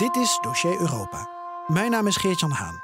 Dit 0.00 0.16
is 0.16 0.38
Dossier 0.40 0.80
Europa. 0.80 1.28
Mijn 1.66 1.90
naam 1.90 2.06
is 2.06 2.16
Geert-Jan 2.16 2.50
Haan. 2.50 2.82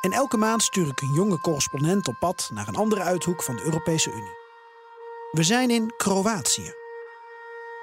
En 0.00 0.12
elke 0.12 0.36
maand 0.36 0.62
stuur 0.62 0.86
ik 0.86 1.00
een 1.00 1.12
jonge 1.12 1.40
correspondent 1.40 2.08
op 2.08 2.16
pad 2.18 2.50
naar 2.52 2.68
een 2.68 2.74
andere 2.74 3.02
uithoek 3.02 3.42
van 3.42 3.56
de 3.56 3.62
Europese 3.62 4.10
Unie. 4.10 4.36
We 5.30 5.42
zijn 5.42 5.70
in 5.70 5.94
Kroatië. 5.96 6.72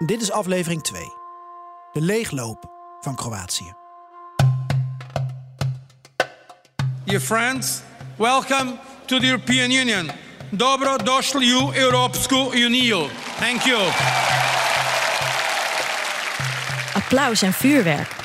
Dit 0.06 0.22
is 0.22 0.32
aflevering 0.32 0.84
2. 0.84 1.14
De 1.92 2.02
leegloop 2.02 2.66
van 3.00 3.16
Kroatië. 3.16 3.74
Dear 7.06 7.22
friends, 7.22 7.82
welcome 8.18 8.76
to 9.06 9.20
the 9.20 9.26
European 9.26 9.72
Union. 9.72 10.12
Dobro 10.50 10.96
došli 10.98 11.50
u 11.50 11.76
Europsku 11.76 12.50
uniju. 12.54 13.08
Thank 13.40 13.62
you. 13.62 13.90
Applaus 16.94 17.42
en 17.42 17.54
vuurwerk. 17.54 18.21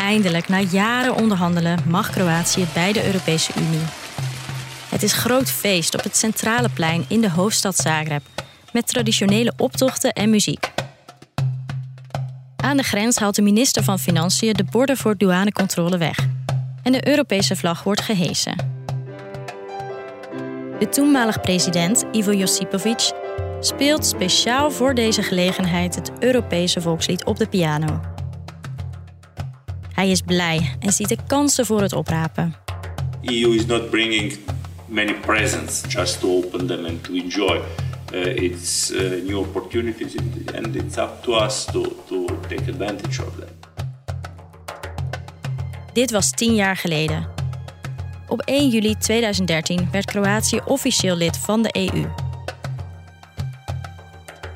Eindelijk, 0.00 0.48
na 0.48 0.60
jaren 0.60 1.14
onderhandelen, 1.14 1.78
mag 1.88 2.10
Kroatië 2.10 2.66
bij 2.74 2.92
de 2.92 3.06
Europese 3.06 3.52
Unie. 3.58 3.84
Het 4.88 5.02
is 5.02 5.12
groot 5.12 5.50
feest 5.50 5.94
op 5.94 6.02
het 6.02 6.16
centrale 6.16 6.68
plein 6.68 7.04
in 7.08 7.20
de 7.20 7.30
hoofdstad 7.30 7.76
Zagreb, 7.76 8.22
met 8.72 8.86
traditionele 8.86 9.52
optochten 9.56 10.12
en 10.12 10.30
muziek. 10.30 10.72
Aan 12.56 12.76
de 12.76 12.82
grens 12.82 13.16
haalt 13.16 13.34
de 13.34 13.42
minister 13.42 13.84
van 13.84 13.98
Financiën 13.98 14.52
de 14.52 14.64
borden 14.64 14.96
voor 14.96 15.16
douanecontrole 15.16 15.98
weg 15.98 16.18
en 16.82 16.92
de 16.92 17.08
Europese 17.08 17.56
vlag 17.56 17.82
wordt 17.82 18.00
gehesen. 18.00 18.56
De 20.78 20.88
toenmalig 20.90 21.40
president 21.40 22.04
Ivo 22.12 22.32
Josipovic 22.32 23.12
speelt 23.60 24.06
speciaal 24.06 24.70
voor 24.70 24.94
deze 24.94 25.22
gelegenheid 25.22 25.94
het 25.94 26.10
Europese 26.18 26.80
volkslied 26.80 27.24
op 27.24 27.36
de 27.36 27.48
piano. 27.48 28.00
Hij 30.00 30.10
is 30.10 30.20
blij 30.20 30.76
en 30.78 30.92
ziet 30.92 31.08
de 31.08 31.16
kansen 31.26 31.66
voor 31.66 31.80
het 31.80 31.92
oprapen. 31.92 32.54
EU 33.22 33.54
is 33.54 33.66
not 33.66 33.90
bringing 33.90 34.38
many 34.86 35.14
presents 35.14 35.82
just 35.88 36.20
to 36.20 36.36
open 36.36 36.66
them 36.66 36.84
and 36.84 37.04
to 37.04 37.12
enjoy. 37.12 37.60
Uh, 38.14 38.42
it's 38.42 38.90
uh, 38.90 39.00
new 39.24 39.38
opportunities 39.38 40.16
and 40.54 40.76
it's 40.76 40.96
up 40.96 41.22
to 41.22 41.44
us 41.44 41.64
to, 41.64 41.80
to 42.08 42.24
take 42.48 42.70
advantage 42.70 43.26
of 43.26 43.34
them. 43.36 43.48
Dit 45.92 46.10
was 46.10 46.30
tien 46.30 46.54
jaar 46.54 46.76
geleden. 46.76 47.28
Op 48.28 48.40
1 48.40 48.68
juli 48.68 48.94
2013 48.98 49.88
werd 49.92 50.04
Kroatië 50.04 50.60
officieel 50.64 51.16
lid 51.16 51.36
van 51.36 51.62
de 51.62 51.70
EU. 51.72 52.04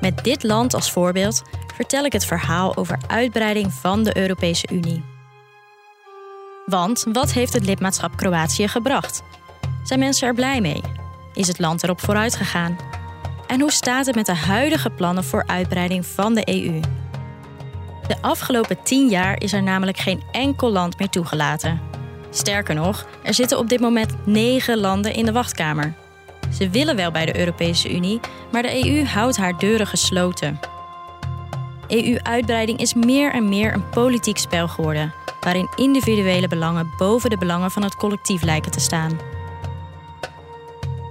Met 0.01 0.23
dit 0.23 0.43
land 0.43 0.73
als 0.73 0.91
voorbeeld 0.91 1.43
vertel 1.75 2.05
ik 2.05 2.13
het 2.13 2.25
verhaal 2.25 2.75
over 2.75 2.97
uitbreiding 3.07 3.73
van 3.73 4.03
de 4.03 4.17
Europese 4.17 4.67
Unie. 4.71 5.13
Want 6.65 7.05
wat 7.11 7.31
heeft 7.31 7.53
het 7.53 7.65
lidmaatschap 7.65 8.17
Kroatië 8.17 8.67
gebracht? 8.67 9.23
Zijn 9.83 9.99
mensen 9.99 10.27
er 10.27 10.33
blij 10.33 10.61
mee? 10.61 10.81
Is 11.33 11.47
het 11.47 11.59
land 11.59 11.83
erop 11.83 12.01
vooruit 12.01 12.35
gegaan? 12.35 12.77
En 13.47 13.61
hoe 13.61 13.71
staat 13.71 14.05
het 14.05 14.15
met 14.15 14.25
de 14.25 14.35
huidige 14.35 14.89
plannen 14.89 15.23
voor 15.23 15.43
uitbreiding 15.47 16.05
van 16.05 16.33
de 16.33 16.63
EU? 16.63 16.79
De 18.07 18.15
afgelopen 18.21 18.83
tien 18.83 19.09
jaar 19.09 19.41
is 19.41 19.53
er 19.53 19.63
namelijk 19.63 19.97
geen 19.97 20.23
enkel 20.31 20.71
land 20.71 20.99
meer 20.99 21.09
toegelaten. 21.09 21.81
Sterker 22.29 22.75
nog, 22.75 23.07
er 23.23 23.33
zitten 23.33 23.57
op 23.57 23.69
dit 23.69 23.79
moment 23.79 24.25
negen 24.25 24.77
landen 24.77 25.13
in 25.13 25.25
de 25.25 25.31
wachtkamer. 25.31 25.93
Ze 26.57 26.69
willen 26.69 26.95
wel 26.95 27.11
bij 27.11 27.25
de 27.25 27.39
Europese 27.39 27.95
Unie, 27.95 28.19
maar 28.51 28.61
de 28.61 28.85
EU 28.85 29.05
houdt 29.05 29.37
haar 29.37 29.57
deuren 29.57 29.87
gesloten. 29.87 30.59
EU-uitbreiding 31.87 32.79
is 32.79 32.93
meer 32.93 33.33
en 33.33 33.49
meer 33.49 33.73
een 33.73 33.89
politiek 33.89 34.37
spel 34.37 34.67
geworden, 34.67 35.13
waarin 35.45 35.69
individuele 35.75 36.47
belangen 36.47 36.93
boven 36.97 37.29
de 37.29 37.37
belangen 37.37 37.71
van 37.71 37.83
het 37.83 37.95
collectief 37.95 38.41
lijken 38.41 38.71
te 38.71 38.79
staan. 38.79 39.19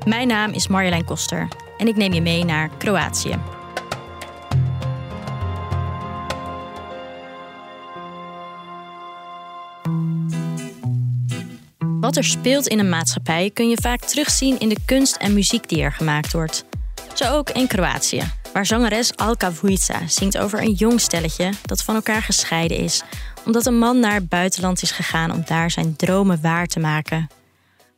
Mijn 0.06 0.28
naam 0.28 0.50
is 0.50 0.69
Marjolein 0.69 1.05
Koster 1.05 1.49
en 1.78 1.89
ik 1.89 1.97
neem 1.97 2.12
je 2.12 2.21
mee 2.21 2.44
naar 2.44 2.71
Kroatië. 2.78 3.39
Wat 12.00 12.17
er 12.17 12.25
speelt 12.25 12.67
in 12.67 12.78
een 12.78 12.89
maatschappij 12.89 13.50
kun 13.50 13.69
je 13.69 13.78
vaak 13.83 14.00
terugzien 14.00 14.59
in 14.59 14.69
de 14.69 14.77
kunst 14.84 15.17
en 15.17 15.34
muziek 15.34 15.69
die 15.69 15.83
er 15.83 15.93
gemaakt 15.93 16.33
wordt. 16.33 16.65
Zo 17.15 17.33
ook 17.33 17.50
in 17.50 17.67
Kroatië, 17.67 18.23
waar 18.53 18.67
zangeres 18.67 19.17
Alka 19.17 19.53
Vujica 19.53 20.06
zingt 20.06 20.39
over 20.39 20.62
een 20.62 20.73
jong 20.73 21.00
stelletje 21.00 21.53
dat 21.62 21.83
van 21.83 21.94
elkaar 21.94 22.23
gescheiden 22.23 22.77
is, 22.77 23.03
omdat 23.44 23.66
een 23.66 23.78
man 23.78 24.00
naar 24.00 24.15
het 24.15 24.28
buitenland 24.28 24.82
is 24.82 24.91
gegaan 24.91 25.32
om 25.32 25.43
daar 25.47 25.71
zijn 25.71 25.97
dromen 25.97 26.41
waar 26.43 26.66
te 26.66 26.81
maken. 26.81 27.28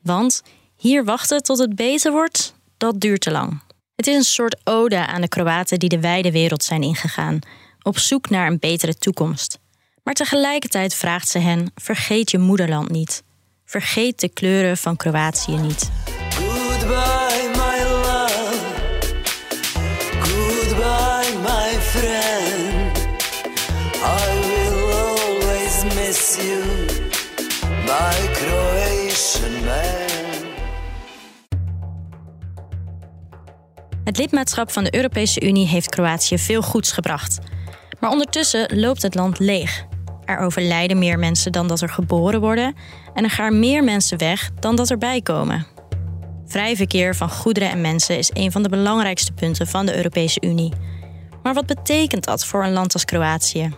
Want 0.02 0.42
hier 0.76 1.04
wachten 1.04 1.42
tot 1.42 1.58
het 1.58 1.74
beter 1.74 2.12
wordt, 2.12 2.54
dat 2.76 3.00
duurt 3.00 3.20
te 3.20 3.30
lang. 3.30 3.60
Het 3.96 4.06
is 4.06 4.14
een 4.14 4.24
soort 4.24 4.60
ode 4.64 5.06
aan 5.06 5.20
de 5.20 5.28
Kroaten 5.28 5.78
die 5.78 5.88
de 5.88 6.00
wijde 6.00 6.32
wereld 6.32 6.64
zijn 6.64 6.82
ingegaan, 6.82 7.38
op 7.82 7.98
zoek 7.98 8.30
naar 8.30 8.46
een 8.46 8.58
betere 8.58 8.94
toekomst. 8.94 9.58
Maar 10.02 10.14
tegelijkertijd 10.14 10.94
vraagt 10.94 11.28
ze 11.28 11.38
hen: 11.38 11.72
vergeet 11.74 12.30
je 12.30 12.38
moederland 12.38 12.90
niet. 12.90 13.22
Vergeet 13.64 14.20
de 14.20 14.28
kleuren 14.28 14.76
van 14.76 14.96
Kroatië 14.96 15.56
niet. 15.56 15.90
Het 34.06 34.19
lidmaatschap 34.19 34.71
van 34.71 34.84
de 34.84 34.94
Europese 34.94 35.41
Unie 35.41 35.67
heeft 35.67 35.89
Kroatië 35.89 36.39
veel 36.39 36.62
goeds 36.62 36.93
gebracht. 36.93 37.39
Maar 38.00 38.11
ondertussen 38.11 38.78
loopt 38.78 39.03
het 39.03 39.15
land 39.15 39.39
leeg. 39.39 39.84
Er 40.25 40.39
overlijden 40.39 40.99
meer 40.99 41.19
mensen 41.19 41.53
dan 41.53 41.67
dat 41.67 41.81
er 41.81 41.89
geboren 41.89 42.41
worden 42.41 42.75
en 43.15 43.25
er 43.25 43.31
gaan 43.31 43.59
meer 43.59 43.84
mensen 43.84 44.19
weg 44.19 44.50
dan 44.61 44.77
dat 44.77 44.91
er 44.91 44.99
bijkomen. 44.99 45.67
Vrij 46.47 46.77
verkeer 46.77 47.17
van 47.17 47.31
goederen 47.31 47.71
en 47.71 47.81
mensen 47.81 48.19
is 48.19 48.31
een 48.33 48.53
van 48.53 48.62
de 48.62 48.69
belangrijkste 48.69 49.33
punten 49.33 49.67
van 49.67 49.87
de 49.87 49.97
Europese 49.97 50.41
Unie. 50.41 50.73
Maar 51.43 51.55
wat 51.55 51.67
betekent 51.67 52.25
dat 52.25 52.44
voor 52.44 52.65
een 52.65 52.73
land 52.73 52.93
als 52.93 53.05
Kroatië? 53.05 53.71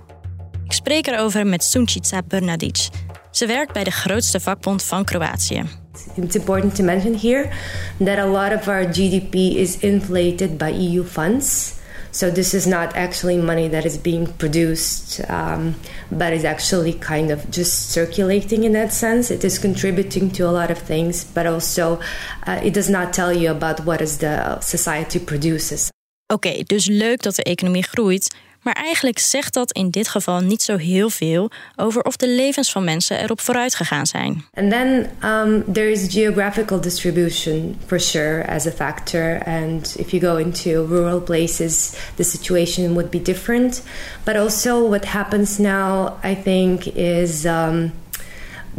Ik 0.65 0.73
spreek 0.73 1.07
erover 1.07 1.47
met 1.47 1.65
Sunčica 1.65 2.21
Brnadic. 2.21 2.89
Ze 3.31 3.47
werkt 3.47 3.73
bij 3.73 3.85
de 3.85 3.91
grootste 3.91 4.41
vakbond 4.41 4.83
van 4.83 5.05
Kroatië. 5.05 5.88
It's 6.17 6.37
important 6.37 6.77
to 6.77 6.83
mention 6.83 7.15
here 7.15 7.53
that 8.01 8.19
a 8.19 8.27
lot 8.27 8.53
of 8.53 8.69
our 8.69 8.85
GDP 8.85 9.57
is 9.57 9.83
inflated 9.83 10.59
by 10.59 10.71
EU 10.71 11.05
funds. 11.05 11.75
So 12.11 12.31
this 12.31 12.55
is 12.55 12.67
not 12.67 12.97
actually 12.97 13.37
money 13.37 13.69
that 13.69 13.85
is 13.85 13.99
being 13.99 14.27
produced, 14.39 15.21
um, 15.29 15.75
but 16.11 16.33
is 16.33 16.45
actually 16.45 16.95
kind 16.95 17.31
of 17.31 17.51
just 17.51 17.91
circulating 17.91 18.65
in 18.65 18.73
that 18.73 18.93
sense. 18.93 19.31
It 19.31 19.45
is 19.45 19.59
contributing 19.59 20.31
to 20.33 20.49
a 20.49 20.51
lot 20.51 20.71
of 20.71 20.79
things, 20.79 21.25
but 21.25 21.47
also 21.47 22.01
uh, 22.47 22.61
it 22.63 22.73
does 22.73 22.89
not 22.89 23.13
tell 23.13 23.33
you 23.33 23.51
about 23.51 23.85
what 23.85 24.01
is 24.01 24.19
the 24.19 24.59
society 24.61 25.19
produces. 25.19 25.91
Oké, 26.33 26.63
dus 26.67 26.87
leuk 26.87 27.23
dat 27.23 27.35
de 27.37 27.43
economie 27.43 27.83
groeit, 27.83 28.35
maar 28.63 28.75
eigenlijk 28.75 29.19
zegt 29.19 29.55
dat 29.55 29.73
in 29.73 29.91
dit 29.91 30.09
geval 30.09 30.41
niet 30.41 30.63
zo 30.63 30.77
heel 30.77 31.11
veel 31.11 31.51
over 31.77 32.03
of 32.03 32.17
de 32.17 32.29
levens 32.29 32.73
van 32.73 32.85
mensen 32.85 33.21
erop 33.21 33.41
vooruit 33.41 33.75
gegaan 33.75 34.07
zijn. 34.07 34.45
And 34.55 34.71
then 34.71 35.11
um, 35.25 35.65
there 35.73 35.91
is 35.91 36.07
geographical 36.11 36.81
distribution 36.81 37.79
for 37.87 38.01
sure 38.01 38.47
as 38.47 38.67
a 38.67 38.71
factor. 38.71 39.43
And 39.47 39.95
if 39.99 40.11
you 40.11 40.27
go 40.27 40.37
into 40.37 40.87
rural 40.87 41.21
places, 41.21 41.93
the 42.15 42.23
situation 42.23 42.93
would 42.93 43.11
be 43.11 43.23
different. 43.23 43.83
But 44.25 44.37
also, 44.37 44.89
what 44.89 45.05
happens 45.05 45.59
now, 45.59 46.13
I 46.25 46.37
think, 46.43 46.87
is. 46.95 47.45
Um, 47.45 47.93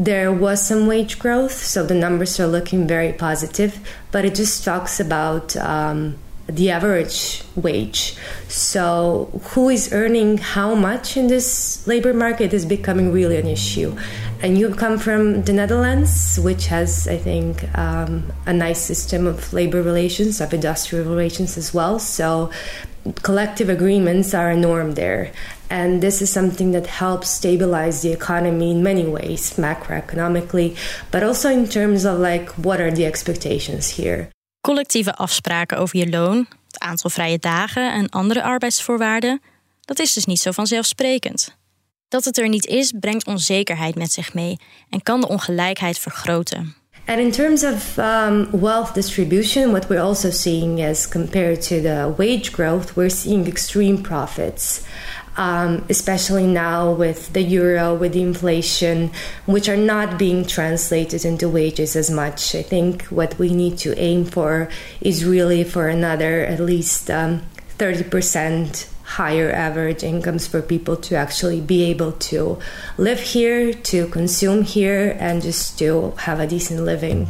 there 0.04 0.32
was 0.32 0.66
some 0.66 0.88
wage 0.88 1.20
growth, 1.20 1.52
so 1.52 1.86
the 1.86 1.94
numbers 1.94 2.40
are 2.40 2.48
looking 2.48 2.88
very 2.88 3.12
positive, 3.12 3.74
but 4.12 4.24
it 4.24 4.34
just 4.34 4.64
talks 4.64 5.00
about 5.02 5.58
um, 5.58 6.16
the 6.52 6.72
average 6.72 7.44
wage. 7.56 8.16
So, 8.48 9.30
who 9.52 9.70
is 9.70 9.94
earning 9.94 10.38
how 10.38 10.76
much 10.76 11.16
in 11.18 11.28
this 11.28 11.86
labor 11.88 12.14
market 12.14 12.54
is 12.54 12.66
becoming 12.66 13.12
really 13.12 13.38
an 13.38 13.48
issue. 13.48 13.96
And 14.42 14.58
you 14.58 14.74
come 14.74 14.98
from 14.98 15.44
the 15.44 15.54
Netherlands, 15.54 16.40
which 16.42 16.68
has, 16.68 17.08
I 17.08 17.18
think, 17.18 17.66
um, 17.78 18.32
a 18.46 18.54
nice 18.54 18.80
system 18.80 19.28
of 19.28 19.52
labor 19.54 19.82
relations, 19.82 20.40
of 20.42 20.54
industrial 20.54 21.06
relations 21.10 21.58
as 21.58 21.74
well. 21.74 22.00
So, 22.00 22.50
collective 23.22 23.70
agreements 23.70 24.34
are 24.34 24.50
a 24.50 24.58
norm 24.58 24.94
there. 24.94 25.32
And 25.70 26.02
this 26.02 26.22
is 26.22 26.32
something 26.32 26.72
that 26.72 26.88
helps 26.88 27.30
stabilize 27.30 28.02
the 28.02 28.12
economy 28.12 28.72
in 28.72 28.82
many 28.82 29.06
ways, 29.06 29.54
macroeconomically, 29.58 30.76
but 31.12 31.22
also 31.22 31.50
in 31.50 31.68
terms 31.68 32.06
of 32.06 32.20
like 32.20 32.50
what 32.58 32.82
are 32.82 32.92
the 32.92 33.06
expectations 33.06 33.90
here. 33.90 34.32
Collectieve 34.62 35.16
afspraken 35.16 35.78
over 35.78 35.98
je 35.98 36.10
loon, 36.10 36.48
het 36.68 36.80
aantal 36.80 37.10
vrije 37.10 37.40
dagen 37.40 37.92
en 37.94 38.10
andere 38.10 38.44
arbeidsvoorwaarden, 38.44 39.42
dat 39.82 40.00
is 40.00 40.14
dus 40.14 40.26
niet 40.26 40.40
zo 40.40 40.52
vanzelfsprekend. 40.52 41.58
Dat 42.08 42.26
het 42.26 42.38
er 42.38 42.50
niet 42.50 42.66
is, 42.66 42.94
brengt 43.00 43.28
onzekerheid 43.28 43.96
met 43.96 44.12
zich 44.12 44.34
mee 44.34 44.58
en 44.90 45.04
kan 45.04 45.22
de 45.22 45.28
ongelijkheid 45.28 46.00
vergroten. 46.00 46.76
And 47.06 47.20
in 47.20 47.32
terms 47.32 47.64
of 47.64 47.98
um, 47.98 48.48
wealth 48.52 48.94
distribution, 48.94 49.72
what 49.72 49.88
we're 49.88 50.02
also 50.02 50.30
seeing 50.30 50.80
is 50.80 51.08
compared 51.08 51.62
to 51.62 51.82
the 51.82 52.14
wage 52.18 52.52
growth, 52.52 52.94
we're 52.94 53.10
seeing 53.10 53.48
extreme 53.48 54.02
profits. 54.02 54.82
Um, 55.40 55.86
especially 55.88 56.46
now 56.46 56.92
with 56.92 57.32
the 57.32 57.42
euro, 57.42 57.96
with 57.96 58.12
the 58.12 58.22
inflation, 58.22 59.10
which 59.46 59.70
are 59.70 59.78
not 59.78 60.18
being 60.18 60.46
translated 60.46 61.24
into 61.24 61.48
wages 61.48 61.96
as 61.96 62.10
much. 62.10 62.54
I 62.56 62.62
think 62.62 63.04
what 63.04 63.40
we 63.40 63.54
need 63.54 63.78
to 63.78 63.98
aim 63.98 64.26
for 64.26 64.68
is 65.00 65.24
really 65.24 65.64
for 65.64 65.88
another 65.88 66.46
at 66.46 66.60
least 66.60 67.10
um, 67.10 67.42
30% 67.78 68.90
higher 69.18 69.52
average 69.52 70.04
incomes 70.04 70.48
for 70.48 70.62
people 70.62 70.96
to 70.98 71.16
actually 71.16 71.62
be 71.62 71.84
able 71.90 72.12
to 72.12 72.58
live 72.98 73.20
here, 73.20 73.74
to 73.74 74.08
consume 74.08 74.64
here, 74.64 75.16
and 75.20 75.42
just 75.42 75.80
to 75.80 76.14
have 76.18 76.40
a 76.40 76.48
decent 76.48 76.80
living. 76.82 77.28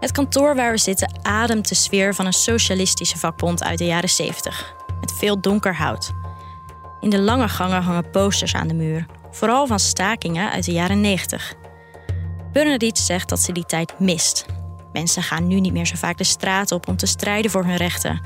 Het 0.00 0.12
kantoor 0.12 0.54
waar 0.54 0.72
we 0.72 0.78
zitten 0.78 1.18
ademt 1.22 1.68
de 1.68 1.74
sfeer 1.74 2.14
van 2.14 2.26
een 2.26 2.32
socialistische 2.32 3.18
vakbond 3.18 3.62
uit 3.62 3.78
de 3.78 3.84
jaren 3.84 4.08
70, 4.08 4.74
met 4.76 4.85
veel 5.16 5.40
donker 5.40 5.74
hout. 5.74 6.12
In 7.00 7.10
de 7.10 7.18
lange 7.20 7.48
gangen 7.48 7.82
hangen 7.82 8.10
posters 8.10 8.54
aan 8.54 8.68
de 8.68 8.74
muur, 8.74 9.06
vooral 9.30 9.66
van 9.66 9.78
stakingen 9.78 10.50
uit 10.50 10.64
de 10.64 10.72
jaren 10.72 11.00
90. 11.00 11.54
Bernadette 12.52 13.02
zegt 13.02 13.28
dat 13.28 13.40
ze 13.40 13.52
die 13.52 13.64
tijd 13.64 13.98
mist. 13.98 14.46
Mensen 14.92 15.22
gaan 15.22 15.46
nu 15.46 15.60
niet 15.60 15.72
meer 15.72 15.86
zo 15.86 15.96
vaak 15.96 16.18
de 16.18 16.24
straat 16.24 16.72
op 16.72 16.88
om 16.88 16.96
te 16.96 17.06
strijden 17.06 17.50
voor 17.50 17.64
hun 17.64 17.76
rechten. 17.76 18.20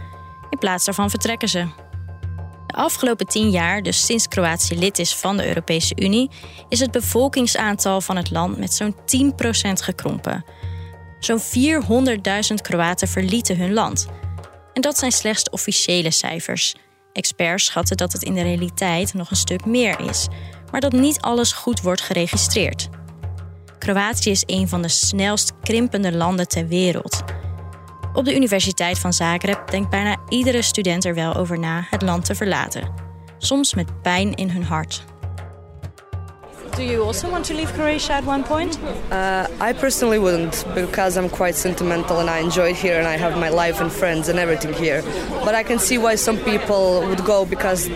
In 0.50 0.58
plaats 0.58 0.84
daarvan 0.84 1.10
vertrekken 1.10 1.48
ze. 1.48 1.66
De 2.66 2.74
afgelopen 2.76 3.26
tien 3.26 3.50
jaar, 3.50 3.82
dus 3.82 4.06
sinds 4.06 4.28
Kroatië 4.28 4.78
lid 4.78 4.98
is 4.98 5.16
van 5.16 5.36
de 5.36 5.46
Europese 5.48 5.94
Unie, 5.96 6.30
is 6.68 6.80
het 6.80 6.90
bevolkingsaantal 6.90 8.00
van 8.00 8.16
het 8.16 8.30
land 8.30 8.58
met 8.58 8.74
zo'n 8.74 8.94
10% 8.94 8.98
gekrompen. 9.72 10.44
Zo'n 11.18 11.40
400.000 11.40 12.54
Kroaten 12.62 13.08
verlieten 13.08 13.56
hun 13.56 13.72
land. 13.72 14.08
En 14.80 14.86
dat 14.86 14.98
zijn 14.98 15.12
slechts 15.12 15.50
officiële 15.50 16.10
cijfers. 16.10 16.74
Experts 17.12 17.64
schatten 17.64 17.96
dat 17.96 18.12
het 18.12 18.22
in 18.22 18.34
de 18.34 18.42
realiteit 18.42 19.14
nog 19.14 19.30
een 19.30 19.36
stuk 19.36 19.64
meer 19.64 20.00
is, 20.00 20.28
maar 20.70 20.80
dat 20.80 20.92
niet 20.92 21.20
alles 21.20 21.52
goed 21.52 21.80
wordt 21.80 22.00
geregistreerd. 22.00 22.88
Kroatië 23.78 24.30
is 24.30 24.42
een 24.46 24.68
van 24.68 24.82
de 24.82 24.88
snelst 24.88 25.52
krimpende 25.62 26.12
landen 26.12 26.48
ter 26.48 26.68
wereld. 26.68 27.22
Op 28.12 28.24
de 28.24 28.34
Universiteit 28.34 28.98
van 28.98 29.12
Zagreb 29.12 29.70
denkt 29.70 29.90
bijna 29.90 30.16
iedere 30.28 30.62
student 30.62 31.04
er 31.04 31.14
wel 31.14 31.34
over 31.34 31.58
na 31.58 31.86
het 31.90 32.02
land 32.02 32.24
te 32.24 32.34
verlaten. 32.34 32.92
Soms 33.38 33.74
met 33.74 34.02
pijn 34.02 34.34
in 34.34 34.50
hun 34.50 34.64
hart. 34.64 35.04
Do 36.80 36.86
you 36.86 37.02
also 37.04 37.30
want 37.30 37.44
to 37.44 37.52
leave 37.52 37.70
Croatia 37.74 38.14
at 38.14 38.24
one 38.24 38.42
point? 38.42 38.82
Uh, 39.12 39.46
I 39.60 39.74
personally 39.74 40.18
wouldn't 40.18 40.64
because 40.74 41.18
I'm 41.18 41.28
quite 41.28 41.54
sentimental 41.54 42.20
and 42.20 42.30
I 42.30 42.38
enjoy 42.38 42.70
it 42.70 42.76
here 42.76 42.98
and 42.98 43.06
I 43.06 43.18
have 43.18 43.36
my 43.36 43.50
life 43.50 43.82
and 43.82 43.92
friends 43.92 44.30
and 44.30 44.38
everything 44.38 44.72
here. 44.72 45.02
But 45.44 45.54
I 45.54 45.62
can 45.62 45.78
see 45.78 45.98
why 45.98 46.14
some 46.14 46.38
people 46.38 47.06
would 47.06 47.22
go 47.22 47.44
because 47.44 47.90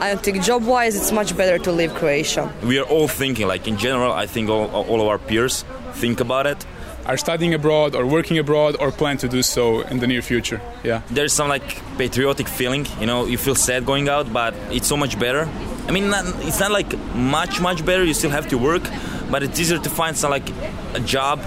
I 0.00 0.16
think 0.16 0.42
job 0.42 0.64
wise 0.64 0.96
it's 0.96 1.12
much 1.12 1.36
better 1.36 1.56
to 1.58 1.70
leave 1.70 1.94
Croatia. 1.94 2.52
We 2.64 2.80
are 2.80 2.86
all 2.86 3.06
thinking, 3.06 3.46
like 3.46 3.68
in 3.68 3.76
general, 3.78 4.12
I 4.12 4.26
think 4.26 4.50
all, 4.50 4.66
all 4.66 5.00
of 5.00 5.06
our 5.06 5.18
peers 5.18 5.64
think 5.92 6.18
about 6.18 6.48
it. 6.48 6.66
Are 7.06 7.18
studying 7.18 7.52
abroad 7.52 7.94
or 7.94 8.06
working 8.06 8.38
abroad 8.38 8.76
or 8.80 8.90
plan 8.90 9.18
to 9.18 9.28
do 9.28 9.42
so 9.42 9.82
in 9.82 9.98
the 9.98 10.06
near 10.06 10.22
future. 10.22 10.60
Yeah. 10.82 11.02
There's 11.10 11.34
some 11.34 11.48
like 11.48 11.82
patriotic 11.98 12.48
feeling, 12.48 12.86
you 12.98 13.06
know, 13.06 13.26
you 13.26 13.36
feel 13.36 13.54
sad 13.54 13.84
going 13.84 14.08
out, 14.08 14.32
but 14.32 14.54
it's 14.70 14.86
so 14.86 14.96
much 14.96 15.18
better. 15.18 15.48
I 15.86 15.92
mean, 15.92 16.08
not, 16.08 16.24
it's 16.46 16.60
not 16.60 16.70
like 16.70 16.96
much, 17.14 17.60
much 17.60 17.84
better. 17.84 18.04
You 18.04 18.14
still 18.14 18.30
have 18.30 18.48
to 18.48 18.56
work, 18.56 18.84
but 19.30 19.42
it's 19.42 19.60
easier 19.60 19.78
to 19.78 19.90
find 19.90 20.16
some 20.16 20.30
like 20.30 20.48
a 20.94 21.00
job 21.00 21.40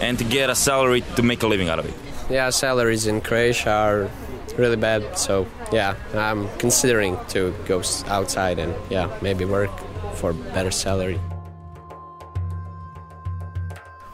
and 0.00 0.16
to 0.18 0.24
get 0.24 0.48
a 0.48 0.54
salary 0.54 1.02
to 1.16 1.22
make 1.22 1.42
a 1.42 1.48
living 1.48 1.68
out 1.68 1.80
of 1.80 1.86
it. 1.86 1.94
Yeah, 2.30 2.50
salaries 2.50 3.08
in 3.08 3.20
Croatia 3.20 3.70
are 3.70 4.10
really 4.56 4.76
bad. 4.76 5.18
So 5.18 5.46
yeah, 5.72 5.96
I'm 6.14 6.48
considering 6.58 7.18
to 7.30 7.52
go 7.66 7.82
outside 8.06 8.60
and 8.60 8.74
yeah, 8.90 9.10
maybe 9.20 9.44
work 9.44 9.72
for 10.14 10.32
better 10.32 10.70
salary. 10.70 11.18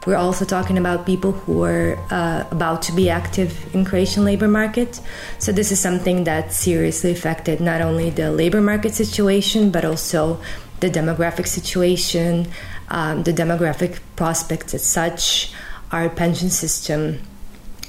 We're 0.07 0.15
also 0.15 0.45
talking 0.45 0.77
about 0.77 1.05
people 1.05 1.33
who 1.33 1.65
are 1.65 1.99
uh, 2.09 2.45
about 2.49 2.81
to 2.83 2.93
be 2.93 3.09
active 3.09 3.75
in 3.75 3.83
Croatian 3.83 4.23
labor 4.23 4.47
market. 4.47 5.01
So 5.37 5.51
this 5.51 5.69
is 5.69 5.81
something 5.81 6.23
that 6.23 6.53
seriously 6.53 7.11
affected 7.11 7.59
not 7.59 7.81
only 7.81 8.09
the 8.09 8.31
labor 8.31 8.61
market 8.61 8.93
situation, 8.95 9.69
but 9.69 9.83
also 9.83 10.39
the 10.79 10.89
demographic 10.89 11.45
situation, 11.45 12.47
um, 12.87 13.23
the 13.23 13.33
demographic 13.33 13.99
prospects 14.15 14.73
as 14.73 14.85
such, 14.85 15.51
our 15.91 16.07
pension 16.07 16.51
system, 16.51 17.19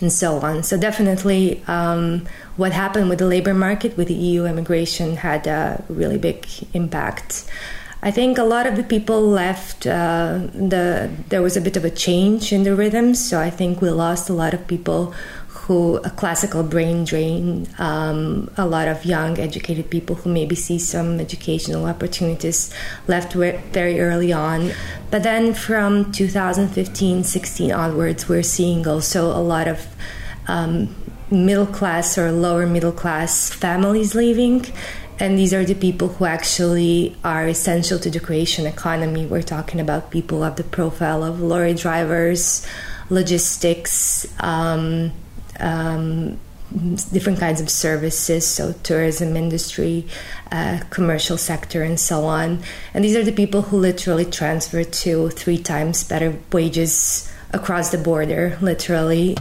and 0.01 0.13
so 0.13 0.41
on. 0.41 0.65
So 0.65 0.77
definitely, 0.77 1.63
um, 1.69 2.27
what 2.57 2.73
happened 2.73 3.11
with 3.11 3.21
the 3.21 3.27
labor 3.27 3.55
market 3.55 3.97
with 3.97 4.09
the 4.09 4.15
EU 4.15 4.45
immigration 4.45 5.15
had 5.15 5.47
a 5.47 5.85
really 5.89 6.19
big 6.19 6.49
impact. 6.75 7.49
I 8.01 8.13
think 8.13 8.39
a 8.39 8.45
lot 8.45 8.67
of 8.67 8.77
the 8.77 8.85
people 8.85 9.21
left. 9.23 9.87
Uh, 9.87 10.47
the 10.55 11.11
there 11.29 11.43
was 11.43 11.57
a 11.57 11.61
bit 11.61 11.77
of 11.77 11.85
a 11.85 11.91
change 11.91 12.53
in 12.53 12.63
the 12.63 12.75
rhythm, 12.75 13.15
so 13.15 13.41
I 13.41 13.51
think 13.51 13.81
we 13.81 13.91
lost 13.91 14.31
a 14.31 14.33
lot 14.33 14.55
of 14.55 14.67
people 14.69 15.13
who 15.69 15.97
a 15.99 16.11
classical 16.11 16.63
brain 16.63 17.05
drain. 17.05 17.69
Um, 17.79 18.51
a 18.57 18.67
lot 18.67 18.87
of 18.87 19.05
young, 19.05 19.39
educated 19.39 19.91
people 19.91 20.15
who 20.17 20.33
maybe 20.33 20.55
see 20.55 20.79
some 20.79 21.19
educational 21.19 21.87
opportunities 21.87 22.73
left 23.09 23.33
very 23.33 24.01
early 24.01 24.33
on. 24.33 24.71
But 25.11 25.25
then 25.25 25.53
from 25.53 26.13
2015, 26.13 27.25
16 27.25 27.73
onwards, 27.73 28.29
we're 28.29 28.45
seeing 28.45 28.87
also 28.87 29.27
a 29.27 29.43
lot 29.43 29.67
of 29.67 29.87
um, 30.47 30.95
middle 31.31 31.67
class 31.67 32.17
or 32.17 32.31
lower 32.31 32.67
middle 32.67 32.93
class 32.93 33.51
families 33.51 34.15
leaving 34.15 34.65
and 35.21 35.39
these 35.39 35.53
are 35.53 35.65
the 35.65 35.75
people 35.75 36.09
who 36.09 36.25
actually 36.25 37.17
are 37.25 37.49
essential 37.49 37.99
to 37.99 38.11
the 38.11 38.21
creation 38.21 38.67
economy. 38.67 39.27
We're 39.27 39.43
talking 39.43 39.81
about 39.81 40.11
people 40.11 40.45
of 40.45 40.57
the 40.57 40.65
profile 40.65 41.25
of 41.25 41.41
lorry 41.41 41.75
drivers, 41.75 42.65
logistics, 43.11 44.27
um, 44.41 45.13
um, 45.59 46.39
different 47.13 47.41
kinds 47.41 47.61
of 47.61 47.71
services, 47.71 48.47
so 48.47 48.73
tourism 48.83 49.37
industry, 49.37 50.07
uh, 50.53 50.81
commercial 50.91 51.37
sector, 51.37 51.83
and 51.83 51.99
so 51.99 52.25
on. 52.25 52.63
And 52.95 53.05
these 53.05 53.17
are 53.17 53.25
the 53.25 53.33
people 53.33 53.63
who 53.63 53.79
literally 53.79 54.25
transfer 54.25 54.85
to 54.85 55.31
three 55.31 55.59
times 55.59 56.05
better 56.05 56.39
wages 56.53 57.33
across 57.53 57.91
the 57.91 57.99
border, 57.99 58.59
literally. 58.61 59.37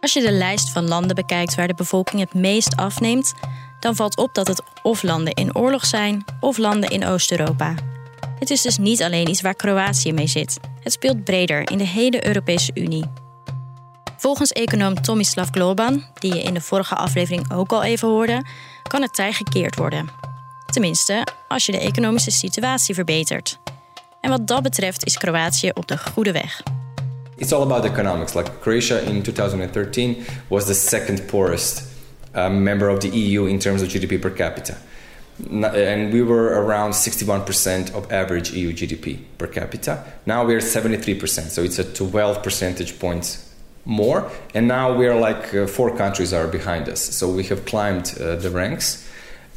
Als 0.00 0.12
je 0.12 0.20
de 0.20 0.32
lijst 0.32 0.70
van 0.70 0.88
landen 0.88 1.16
bekijkt 1.16 1.54
waar 1.54 1.68
de 1.68 1.74
bevolking 1.74 2.20
het 2.20 2.34
meest 2.34 2.76
afneemt, 2.76 3.34
dan 3.80 3.96
valt 3.96 4.16
op 4.16 4.34
dat 4.34 4.46
het 4.46 4.62
of 4.82 5.02
landen 5.02 5.34
in 5.34 5.56
oorlog 5.56 5.86
zijn 5.86 6.24
of 6.40 6.56
landen 6.56 6.90
in 6.90 7.06
Oost-Europa. 7.06 7.74
Het 8.38 8.50
is 8.50 8.62
dus 8.62 8.78
niet 8.78 9.02
alleen 9.02 9.28
iets 9.28 9.40
waar 9.40 9.54
Kroatië 9.54 10.12
mee 10.12 10.26
zit. 10.26 10.60
Het 10.82 10.92
speelt 10.92 11.24
breder 11.24 11.70
in 11.70 11.78
de 11.78 11.86
hele 11.86 12.26
Europese 12.26 12.70
Unie. 12.74 13.04
Volgens 14.16 14.52
econoom 14.52 15.02
Tomislav 15.02 15.48
Globan, 15.50 16.04
die 16.14 16.34
je 16.34 16.42
in 16.42 16.54
de 16.54 16.60
vorige 16.60 16.94
aflevering 16.94 17.52
ook 17.52 17.72
al 17.72 17.82
even 17.82 18.08
hoorde, 18.08 18.44
kan 18.82 19.02
het 19.02 19.14
tij 19.14 19.32
gekeerd 19.32 19.76
worden. 19.76 20.08
Tenminste, 20.66 21.26
als 21.48 21.66
je 21.66 21.72
de 21.72 21.80
economische 21.80 22.30
situatie 22.30 22.94
verbetert. 22.94 23.58
En 24.20 24.30
wat 24.30 24.46
dat 24.46 24.62
betreft 24.62 25.06
is 25.06 25.18
Kroatië 25.18 25.70
op 25.74 25.88
de 25.88 25.98
goede 25.98 26.32
weg. 26.32 26.62
It's 27.38 27.52
all 27.52 27.62
about 27.62 27.86
economics. 27.86 28.34
Like 28.34 28.60
Croatia 28.60 29.08
in 29.08 29.22
2013 29.22 30.24
was 30.50 30.66
the 30.66 30.74
second 30.74 31.28
poorest 31.28 31.88
uh, 32.34 32.50
member 32.50 32.88
of 32.88 33.00
the 33.00 33.08
EU 33.08 33.46
in 33.46 33.58
terms 33.58 33.80
of 33.80 33.88
GDP 33.88 34.20
per 34.20 34.30
capita. 34.30 34.76
And 35.48 36.12
we 36.12 36.22
were 36.22 36.46
around 36.46 36.92
61% 36.92 37.94
of 37.94 38.10
average 38.10 38.50
EU 38.52 38.72
GDP 38.72 39.20
per 39.38 39.46
capita. 39.46 40.04
Now 40.26 40.44
we're 40.44 40.58
73%, 40.58 41.50
so 41.50 41.62
it's 41.62 41.78
a 41.78 41.84
12 41.84 42.42
percentage 42.42 42.98
points 42.98 43.48
more. 43.84 44.30
And 44.52 44.66
now 44.66 44.92
we 44.96 45.06
are 45.06 45.18
like 45.18 45.54
uh, 45.54 45.68
four 45.68 45.96
countries 45.96 46.32
are 46.32 46.48
behind 46.48 46.88
us. 46.88 47.00
So 47.00 47.28
we 47.30 47.44
have 47.44 47.64
climbed 47.66 48.18
uh, 48.20 48.34
the 48.34 48.50
ranks. 48.50 49.08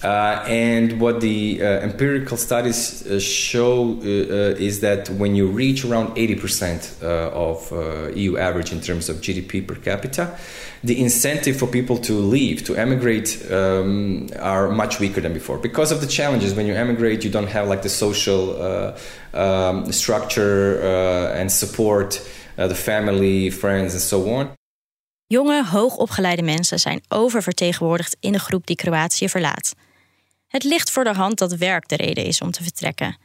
Uh, 0.03 0.43
and 0.47 0.99
what 0.99 1.21
the 1.21 1.61
uh, 1.61 1.65
empirical 1.65 2.35
studies 2.35 3.05
uh, 3.05 3.19
show 3.19 3.99
uh, 4.01 4.57
is 4.57 4.79
that 4.79 5.07
when 5.11 5.35
you 5.35 5.45
reach 5.45 5.85
around 5.85 6.07
80% 6.15 7.03
of 7.03 7.71
EU 8.15 8.37
average 8.37 8.71
in 8.71 8.81
terms 8.81 9.09
of 9.09 9.17
GDP 9.17 9.65
per 9.65 9.75
capita, 9.75 10.35
the 10.83 10.99
incentive 10.99 11.57
for 11.57 11.67
people 11.67 11.97
to 11.99 12.13
leave, 12.13 12.63
to 12.63 12.75
emigrate, 12.75 13.45
um, 13.51 14.27
are 14.39 14.71
much 14.71 14.99
weaker 14.99 15.21
than 15.21 15.33
before 15.33 15.59
because 15.59 15.91
of 15.91 16.01
the 16.01 16.07
challenges. 16.07 16.55
When 16.55 16.65
you 16.65 16.73
emigrate, 16.73 17.23
you 17.23 17.29
don't 17.29 17.49
have 17.49 17.67
like 17.67 17.83
the 17.83 17.89
social 17.89 18.95
um, 19.33 19.91
structure 19.91 20.81
and 21.35 21.51
support, 21.51 22.27
the 22.55 22.73
family, 22.73 23.51
friends, 23.51 23.93
and 23.93 24.01
so 24.01 24.27
on. 24.33 24.49
Jonge, 25.27 25.63
hoogopgeleide 25.65 26.41
mensen 26.41 26.79
zijn 26.79 27.01
oververtegenwoordigd 27.09 28.17
in 28.19 28.31
de 28.31 28.39
groep 28.39 28.67
die 28.67 28.75
Kroatië 28.75 29.29
verlaat. 29.29 29.73
Het 30.51 30.63
ligt 30.63 30.91
voor 30.91 31.03
de 31.03 31.13
hand 31.13 31.37
dat 31.37 31.53
werk 31.53 31.87
de 31.87 31.95
reden 31.95 32.25
is 32.25 32.41
om 32.41 32.51
te 32.51 32.63
vertrekken. 32.63 33.17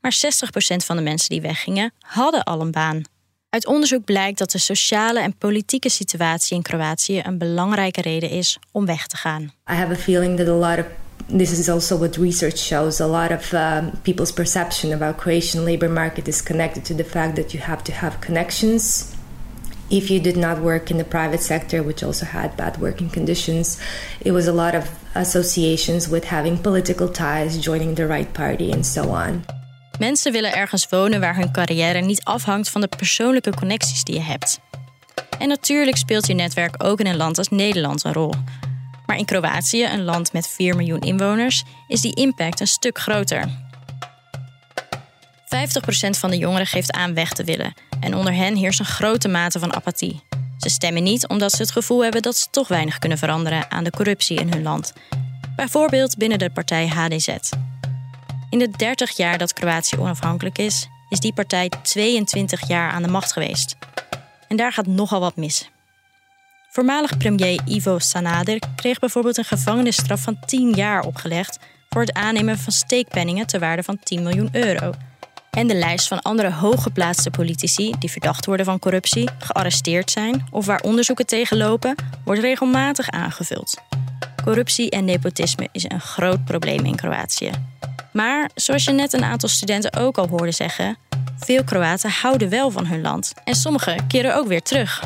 Maar 0.00 0.14
60% 0.14 0.76
van 0.76 0.96
de 0.96 1.02
mensen 1.02 1.28
die 1.28 1.40
weggingen 1.40 1.92
hadden 1.98 2.42
al 2.44 2.60
een 2.60 2.70
baan. 2.70 3.02
Uit 3.48 3.66
onderzoek 3.66 4.04
blijkt 4.04 4.38
dat 4.38 4.50
de 4.50 4.58
sociale 4.58 5.20
en 5.20 5.36
politieke 5.36 5.88
situatie 5.88 6.56
in 6.56 6.62
Kroatië 6.62 7.22
een 7.24 7.38
belangrijke 7.38 8.00
reden 8.00 8.30
is 8.30 8.58
om 8.72 8.86
weg 8.86 9.06
te 9.06 9.16
gaan. 9.16 9.42
I 9.42 9.74
have 9.74 9.92
a 9.92 9.96
feeling 9.96 10.38
that 10.38 10.48
a 10.48 10.52
lot 10.52 10.78
of 10.78 10.86
this 11.36 11.58
is 11.58 11.68
also 11.68 11.98
what 11.98 12.16
research 12.16 12.58
shows 12.58 13.00
a 13.00 13.06
lot 13.06 13.30
of 13.30 13.52
um, 13.52 13.90
people's 14.02 14.32
perception 14.32 14.92
about 14.92 15.16
Croatian 15.16 15.64
labor 15.64 15.90
market 15.90 16.28
is 16.28 16.42
connected 16.42 16.84
to 16.84 16.94
the 16.94 17.04
fact 17.04 17.34
that 17.34 17.52
you 17.52 17.64
have 17.64 17.82
to 17.82 17.92
have 17.92 18.16
connections 18.20 19.13
if 19.88 20.08
you 20.08 20.20
did 20.20 20.36
not 20.36 20.58
work 20.58 20.90
in 20.90 20.96
the 20.96 21.04
private 21.04 21.42
sector, 21.42 21.84
which 21.84 22.02
also 22.02 22.24
had 22.24 22.56
bad 22.56 22.76
working 22.78 23.10
conditions, 23.10 23.78
it 24.20 24.32
was 24.32 24.46
a 24.46 24.52
lot 24.52 24.74
of 24.74 24.84
associations 25.14 26.08
with 26.08 26.24
having 26.24 26.60
political 26.60 27.10
ties, 27.10 27.58
joining 27.58 27.94
the 27.94 28.06
right 28.06 28.32
party, 28.32 28.72
and 28.72 28.86
so 28.86 29.02
on. 29.02 29.44
Mensen 29.98 30.32
willen 30.32 30.54
ergens 30.54 30.88
wonen 30.88 31.20
waar 31.20 31.36
hun 31.36 31.52
carrière 31.52 32.00
niet 32.00 32.24
afhangt 32.24 32.70
van 32.70 32.80
de 32.80 32.88
persoonlijke 32.88 33.54
connecties 33.54 34.04
die 34.04 34.14
je 34.14 34.20
hebt. 34.20 34.60
En 35.38 35.48
natuurlijk 35.48 35.96
speelt 35.96 36.26
je 36.26 36.34
netwerk 36.34 36.84
ook 36.84 37.00
in 37.00 37.06
een 37.06 37.16
land 37.16 37.38
als 37.38 37.48
Nederland 37.48 38.04
een 38.04 38.12
rol. 38.12 38.34
Maar 39.06 39.16
in 39.16 39.24
Kroatië, 39.24 39.84
een 39.84 40.04
land 40.04 40.32
met 40.32 40.48
4 40.48 40.76
miljoen 40.76 41.00
inwoners, 41.00 41.64
is 41.88 42.00
die 42.00 42.14
impact 42.14 42.60
een 42.60 42.66
stuk 42.66 42.98
groter. 42.98 43.48
50% 45.44 46.10
van 46.10 46.30
de 46.30 46.38
jongeren 46.38 46.66
geeft 46.66 46.92
aan 46.92 47.14
weg 47.14 47.32
te 47.32 47.44
willen 47.44 47.74
en 48.04 48.14
onder 48.14 48.34
hen 48.34 48.56
heerst 48.56 48.80
een 48.80 48.86
grote 48.86 49.28
mate 49.28 49.58
van 49.58 49.74
apathie. 49.74 50.22
Ze 50.58 50.68
stemmen 50.68 51.02
niet 51.02 51.28
omdat 51.28 51.52
ze 51.52 51.62
het 51.62 51.70
gevoel 51.70 52.02
hebben 52.02 52.22
dat 52.22 52.36
ze 52.36 52.46
toch 52.50 52.68
weinig 52.68 52.98
kunnen 52.98 53.18
veranderen 53.18 53.70
aan 53.70 53.84
de 53.84 53.90
corruptie 53.90 54.38
in 54.38 54.52
hun 54.52 54.62
land. 54.62 54.92
Bijvoorbeeld 55.56 56.16
binnen 56.16 56.38
de 56.38 56.50
partij 56.50 56.88
HDZ. 56.88 57.28
In 58.50 58.58
de 58.58 58.70
30 58.70 59.16
jaar 59.16 59.38
dat 59.38 59.52
Kroatië 59.52 59.96
onafhankelijk 59.98 60.58
is, 60.58 60.88
is 61.08 61.20
die 61.20 61.34
partij 61.34 61.70
22 61.82 62.68
jaar 62.68 62.90
aan 62.90 63.02
de 63.02 63.08
macht 63.08 63.32
geweest. 63.32 63.76
En 64.48 64.56
daar 64.56 64.72
gaat 64.72 64.86
nogal 64.86 65.20
wat 65.20 65.36
mis. 65.36 65.70
Voormalig 66.70 67.16
premier 67.16 67.60
Ivo 67.64 67.98
Sanader 67.98 68.58
kreeg 68.76 68.98
bijvoorbeeld 68.98 69.36
een 69.36 69.44
gevangenisstraf 69.44 70.20
van 70.20 70.38
10 70.46 70.70
jaar 70.70 71.02
opgelegd 71.02 71.58
voor 71.88 72.00
het 72.00 72.12
aannemen 72.12 72.58
van 72.58 72.72
steekpenningen 72.72 73.46
ter 73.46 73.60
waarde 73.60 73.82
van 73.82 73.98
10 74.02 74.22
miljoen 74.22 74.48
euro 74.52 74.92
en 75.54 75.66
de 75.66 75.74
lijst 75.74 76.08
van 76.08 76.22
andere 76.22 76.52
hooggeplaatste 76.52 77.30
politici 77.30 77.94
die 77.98 78.10
verdacht 78.10 78.46
worden 78.46 78.66
van 78.66 78.78
corruptie, 78.78 79.28
gearresteerd 79.38 80.10
zijn 80.10 80.46
of 80.50 80.66
waar 80.66 80.80
onderzoeken 80.80 81.26
tegen 81.26 81.56
lopen, 81.56 81.94
wordt 82.24 82.40
regelmatig 82.40 83.10
aangevuld. 83.10 83.74
Corruptie 84.44 84.90
en 84.90 85.04
nepotisme 85.04 85.68
is 85.72 85.84
een 85.88 86.00
groot 86.00 86.44
probleem 86.44 86.84
in 86.84 86.96
Kroatië. 86.96 87.50
Maar 88.12 88.50
zoals 88.54 88.84
je 88.84 88.92
net 88.92 89.12
een 89.12 89.24
aantal 89.24 89.48
studenten 89.48 89.96
ook 89.96 90.18
al 90.18 90.28
hoorde 90.28 90.52
zeggen, 90.52 90.96
veel 91.36 91.64
Kroaten 91.64 92.10
houden 92.10 92.48
wel 92.48 92.70
van 92.70 92.86
hun 92.86 93.00
land 93.00 93.32
en 93.44 93.54
sommigen 93.54 94.06
keren 94.06 94.36
ook 94.36 94.46
weer 94.46 94.62
terug. 94.62 95.02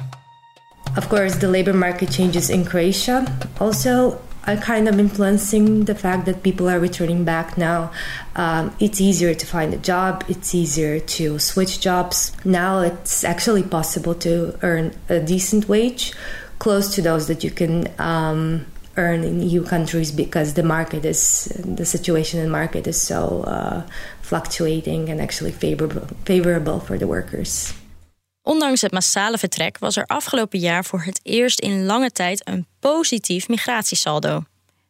Of 0.97 1.07
course, 1.07 1.37
the 1.37 1.49
labor 1.49 1.76
market 1.76 2.14
changes 2.14 2.49
in 2.49 2.64
Croatia 2.64 3.23
also 3.59 4.21
are 4.49 4.57
kind 4.57 4.88
of 4.88 4.99
influencing 4.99 5.85
the 5.85 5.95
fact 5.95 6.25
that 6.25 6.43
people 6.43 6.69
are 6.69 6.81
returning 6.81 7.25
back 7.25 7.59
now. 7.59 7.93
Um, 8.35 8.75
it's 8.81 9.00
easier 9.00 9.35
to 9.35 9.47
find 9.47 9.75
a 9.75 9.76
job, 9.76 10.25
it's 10.28 10.55
easier 10.55 10.99
to 11.00 11.38
switch 11.38 11.81
jobs. 11.81 12.33
Now 12.45 12.81
it's 12.81 13.25
actually 13.25 13.62
possible 13.62 14.14
to 14.17 14.59
earn 14.62 14.95
a 15.09 15.21
decent 15.21 15.69
wage, 15.69 16.14
close 16.59 16.95
to 16.95 17.02
those 17.02 17.28
that 17.28 17.45
you 17.45 17.50
can 17.50 17.93
um, 17.99 18.64
earn 18.97 19.23
in 19.23 19.43
EU 19.43 19.62
countries 19.64 20.11
because 20.11 20.55
the 20.55 20.62
market 20.62 21.05
is 21.05 21.45
the 21.59 21.85
situation 21.85 22.40
in 22.40 22.49
market 22.50 22.87
is 22.87 23.00
so 23.00 23.43
uh, 23.43 23.83
fluctuating 24.23 25.09
and 25.11 25.21
actually 25.21 25.52
favorable 25.52 26.07
favorable 26.25 26.81
for 26.81 26.99
the 26.99 27.07
workers. 27.07 27.73
Ondanks 28.49 28.81
het 28.81 28.93
massale 28.93 29.38
vertrek 29.38 29.78
was 29.78 29.97
er 29.97 30.07
afgelopen 30.07 30.59
jaar 30.59 30.85
voor 30.85 31.02
het 31.02 31.21
eerst 31.23 31.61
in 31.61 31.85
lange 31.85 32.11
tijd 32.11 32.49
een 32.49 32.67
positief 32.81 33.49
migratiesaldo. 33.49 34.45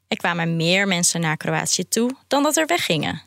Er 0.09 0.17
kwamen 0.17 0.57
meer 0.57 0.87
mensen 0.87 1.21
naar 1.21 1.37
Kroatië 1.37 1.89
toe 1.89 2.11
dan 2.29 2.43
dat 2.43 2.57
er 2.57 2.67
weggingen. 2.67 3.23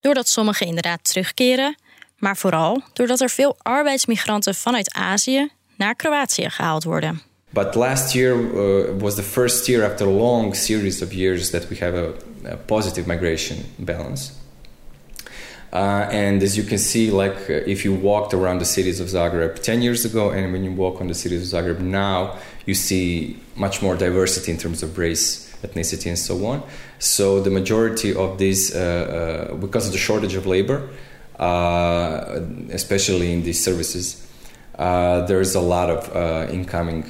Doordat 0.00 0.28
sommigen 0.28 0.66
inderdaad 0.66 1.04
terugkeren, 1.04 1.76
maar 2.18 2.36
vooral 2.36 2.82
doordat 2.92 3.20
er 3.20 3.30
veel 3.30 3.56
arbeidsmigranten 3.62 4.54
vanuit 4.54 4.94
Azië 4.94 5.48
naar 5.76 5.94
Kroatië 5.94 6.50
gehaald 6.50 6.84
worden. 6.84 7.22
But 7.50 7.74
last 7.74 8.12
year 8.12 8.36
uh, 8.36 9.00
was 9.00 9.14
the 9.14 9.22
first 9.22 9.66
year 9.66 9.90
after 9.90 10.06
a 10.06 10.10
long 10.10 10.54
series 10.54 11.02
of 11.02 11.12
years 11.12 11.50
that 11.50 11.68
we 11.68 11.76
have 11.80 11.96
a, 11.96 12.52
a 12.52 12.56
positive 12.56 13.08
migration 13.08 13.58
balance. 13.76 14.41
Uh, 15.72 16.06
and 16.12 16.42
as 16.42 16.54
you 16.56 16.62
can 16.62 16.76
see, 16.76 17.10
like 17.10 17.48
uh, 17.48 17.54
if 17.66 17.82
you 17.82 17.94
walked 17.94 18.34
around 18.34 18.58
the 18.58 18.64
cities 18.64 19.00
of 19.00 19.08
Zagreb 19.08 19.62
10 19.62 19.80
years 19.80 20.04
ago, 20.04 20.30
and 20.30 20.52
when 20.52 20.64
you 20.64 20.72
walk 20.72 21.00
on 21.00 21.08
the 21.08 21.14
cities 21.14 21.50
of 21.50 21.64
Zagreb 21.64 21.80
now, 21.80 22.36
you 22.66 22.74
see 22.74 23.40
much 23.56 23.80
more 23.80 23.96
diversity 23.96 24.52
in 24.52 24.58
terms 24.58 24.82
of 24.82 24.98
race, 24.98 25.50
ethnicity, 25.62 26.08
and 26.08 26.18
so 26.18 26.44
on. 26.44 26.62
So 26.98 27.40
the 27.40 27.50
majority 27.50 28.14
of 28.14 28.36
these, 28.36 28.74
uh, 28.74 29.48
uh 29.50 29.54
because 29.54 29.86
of 29.86 29.92
the 29.92 29.98
shortage 29.98 30.34
of 30.34 30.46
labor, 30.46 30.90
uh, 31.38 32.40
especially 32.70 33.32
in 33.32 33.42
these 33.42 33.64
services, 33.64 34.28
uh, 34.78 35.22
there's 35.22 35.54
a 35.54 35.60
lot 35.60 35.88
of 35.88 36.50
incoming 36.50 37.04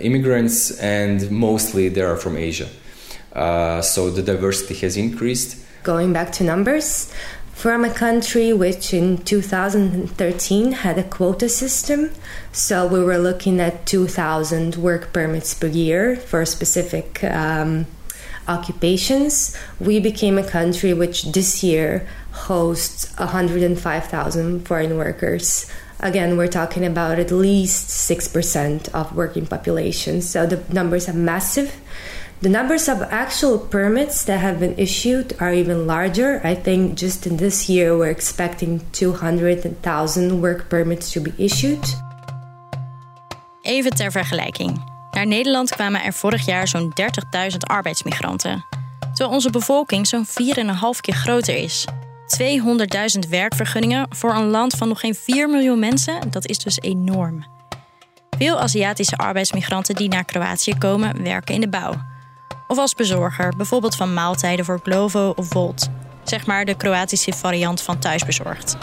immigrants, 0.00 0.72
and 0.80 1.30
mostly 1.30 1.88
they 1.88 2.02
are 2.02 2.16
from 2.16 2.36
Asia. 2.36 2.68
so 3.82 4.10
the 4.10 4.22
diversity 4.22 4.74
has 4.74 4.96
increased. 4.96 5.56
Going 5.82 6.12
back 6.12 6.30
to 6.32 6.44
numbers, 6.44 7.10
from 7.60 7.84
a 7.84 7.92
country 7.92 8.54
which 8.54 8.94
in 8.94 9.18
2013 9.18 10.72
had 10.72 10.96
a 10.96 11.02
quota 11.02 11.46
system. 11.46 12.10
So 12.52 12.86
we 12.86 13.04
were 13.04 13.18
looking 13.18 13.60
at 13.60 13.84
2,000 13.84 14.76
work 14.76 15.12
permits 15.12 15.52
per 15.52 15.66
year 15.66 16.16
for 16.16 16.46
specific 16.46 17.22
um, 17.22 17.84
occupations. 18.48 19.54
We 19.78 20.00
became 20.00 20.38
a 20.38 20.42
country 20.42 20.94
which 20.94 21.24
this 21.32 21.62
year 21.62 22.08
hosts 22.32 23.14
105,000 23.18 24.66
foreign 24.66 24.96
workers. 24.96 25.70
Again, 26.00 26.38
we're 26.38 26.48
talking 26.48 26.86
about 26.86 27.18
at 27.18 27.30
least 27.30 27.90
6% 28.08 28.88
of 28.94 29.14
working 29.14 29.44
population. 29.44 30.22
So 30.22 30.46
the 30.46 30.64
numbers 30.72 31.10
are 31.10 31.12
massive. 31.12 31.78
The 32.40 32.48
numbers 32.48 32.88
of 32.88 33.02
actual 33.02 33.58
permits 33.58 34.24
that 34.24 34.38
have 34.38 34.58
been 34.58 34.76
issued 34.76 35.34
are 35.38 35.52
even 35.52 35.84
larger. 35.84 36.40
I 36.44 36.54
think 36.62 36.98
just 36.98 37.26
in 37.26 37.36
this 37.36 37.68
year 37.68 37.96
we're 37.96 38.10
expecting 38.10 38.80
200,000 38.90 40.40
work 40.40 40.68
permits 40.68 41.12
to 41.12 41.20
be 41.20 41.32
issued. 41.36 41.96
Even 43.62 43.94
ter 43.94 44.12
vergelijking. 44.12 44.84
Naar 45.10 45.26
Nederland 45.26 45.70
kwamen 45.70 46.02
er 46.02 46.12
vorig 46.12 46.46
jaar 46.46 46.68
zo'n 46.68 46.92
30.000 47.50 47.56
arbeidsmigranten. 47.58 48.64
Terwijl 49.00 49.30
onze 49.30 49.50
bevolking 49.50 50.06
zo'n 50.06 50.26
4,5 50.26 50.32
keer 51.00 51.14
groter 51.14 51.56
is. 51.56 51.86
200.000 53.22 53.28
werkvergunningen 53.28 54.06
voor 54.08 54.34
een 54.34 54.48
land 54.50 54.74
van 54.74 54.88
nog 54.88 55.00
geen 55.00 55.14
4 55.14 55.48
miljoen 55.48 55.78
mensen, 55.78 56.30
dat 56.30 56.46
is 56.48 56.58
dus 56.58 56.80
enorm. 56.80 57.44
Veel 58.38 58.60
Aziatische 58.60 59.16
arbeidsmigranten 59.16 59.94
die 59.94 60.08
naar 60.08 60.24
Kroatië 60.24 60.78
komen, 60.78 61.22
werken 61.22 61.54
in 61.54 61.60
de 61.60 61.68
bouw 61.68 62.09
of 62.70 62.78
als 62.78 62.94
bezorger, 62.94 63.56
bijvoorbeeld 63.56 63.96
van 63.96 64.14
maaltijden 64.14 64.64
voor 64.64 64.80
Glovo 64.82 65.32
of 65.36 65.48
Volt. 65.48 65.88
Zeg 66.22 66.46
maar 66.46 66.64
de 66.64 66.74
Kroatische 66.74 67.32
variant 67.32 67.82
van 67.82 67.98
thuisbezorgd. 67.98 68.76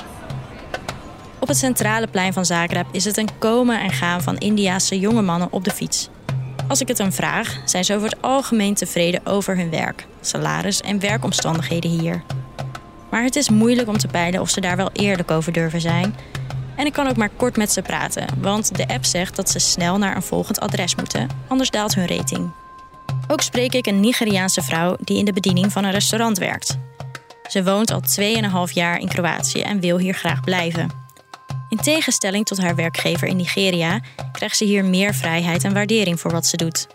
Op 1.40 1.48
het 1.48 1.58
centrale 1.58 2.08
plein 2.08 2.34
van 2.34 2.46
Zagreb 2.46 2.86
is 2.92 3.06
het 3.06 3.18
een 3.18 3.38
komen 3.38 3.80
en 3.80 3.92
gaan 3.92 4.22
van 4.22 4.38
Indiaanse 4.38 5.00
jonge 5.00 5.22
mannen 5.22 5.48
op 5.52 5.64
de 5.64 5.72
fiets. 5.72 6.10
Als 6.68 6.82
ik 6.82 6.88
het 6.88 6.98
hen 6.98 7.14
vraag, 7.14 7.58
zijn 7.66 7.86
ze 7.86 7.96
over 7.96 8.10
het 8.10 8.22
algemeen 8.22 8.74
tevreden 8.74 9.26
over 9.26 9.58
hun 9.58 9.70
werk, 9.70 10.08
salaris 10.22 10.82
en 10.82 11.00
werkomstandigheden 11.00 11.92
hier. 11.92 12.24
Maar 13.10 13.24
het 13.24 13.36
is 13.36 13.50
moeilijk 13.50 13.88
om 13.88 13.98
te 13.98 14.08
peilen 14.08 14.42
of 14.42 14.50
ze 14.50 14.62
daar 14.62 14.78
wel 14.78 14.90
eerlijk 14.94 15.32
over 15.32 15.52
durven 15.52 15.82
zijn. 15.82 16.16
En 16.76 16.86
ik 16.86 16.94
kan 16.94 17.08
ook 17.08 17.18
maar 17.18 17.32
kort 17.36 17.58
met 17.58 17.72
ze 17.72 17.82
praten, 17.82 18.28
want 18.42 18.76
de 18.76 18.88
app 18.88 19.06
zegt 19.06 19.36
dat 19.36 19.50
ze 19.50 19.60
snel 19.60 19.98
naar 19.98 20.16
een 20.16 20.22
volgend 20.22 20.60
adres 20.60 20.96
moeten, 20.96 21.28
anders 21.48 21.70
daalt 21.70 21.96
hun 21.96 22.08
rating. 22.08 22.52
Ook 23.28 23.42
spreek 23.42 23.74
ik 23.74 23.88
een 23.88 24.00
Nigeriaanse 24.00 24.62
vrouw 24.62 24.96
die 25.00 25.18
in 25.18 25.26
de 25.26 25.34
bediening 25.34 25.72
van 25.72 25.84
een 25.84 25.92
restaurant 25.92 26.38
werkt. 26.38 26.78
Ze 27.48 27.64
woont 27.64 27.92
al 27.92 28.02
2,5 28.68 28.74
jaar 28.74 29.00
in 29.00 29.08
Kroatië 29.08 29.62
en 29.62 29.80
wil 29.80 29.98
hier 29.98 30.14
graag 30.14 30.42
blijven. 30.42 30.90
In 31.70 31.78
tegenstelling 31.78 32.46
tot 32.46 32.58
haar 32.58 32.76
werkgever 32.76 33.28
in 33.28 33.36
Nigeria 33.36 34.00
krijgt 34.32 34.58
ze 34.58 34.66
hier 34.66 34.86
meer 34.86 35.16
vrijheid 35.16 35.64
en 35.64 35.74
waardering 35.74 36.20
voor 36.20 36.32
wat 36.32 36.46
ze 36.46 36.58
doet. 36.58 36.88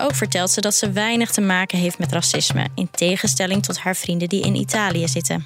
Ook 0.00 0.14
vertelt 0.14 0.50
ze 0.50 0.60
dat 0.60 0.74
ze 0.74 0.92
weinig 0.92 1.30
te 1.30 1.40
maken 1.40 1.78
heeft 1.78 1.98
met 1.98 2.12
racisme, 2.12 2.68
in 2.74 2.90
tegenstelling 2.90 3.62
tot 3.62 3.78
haar 3.78 3.96
vrienden 3.96 4.28
die 4.28 4.44
in 4.44 4.54
Italië 4.54 5.08
zitten. 5.08 5.44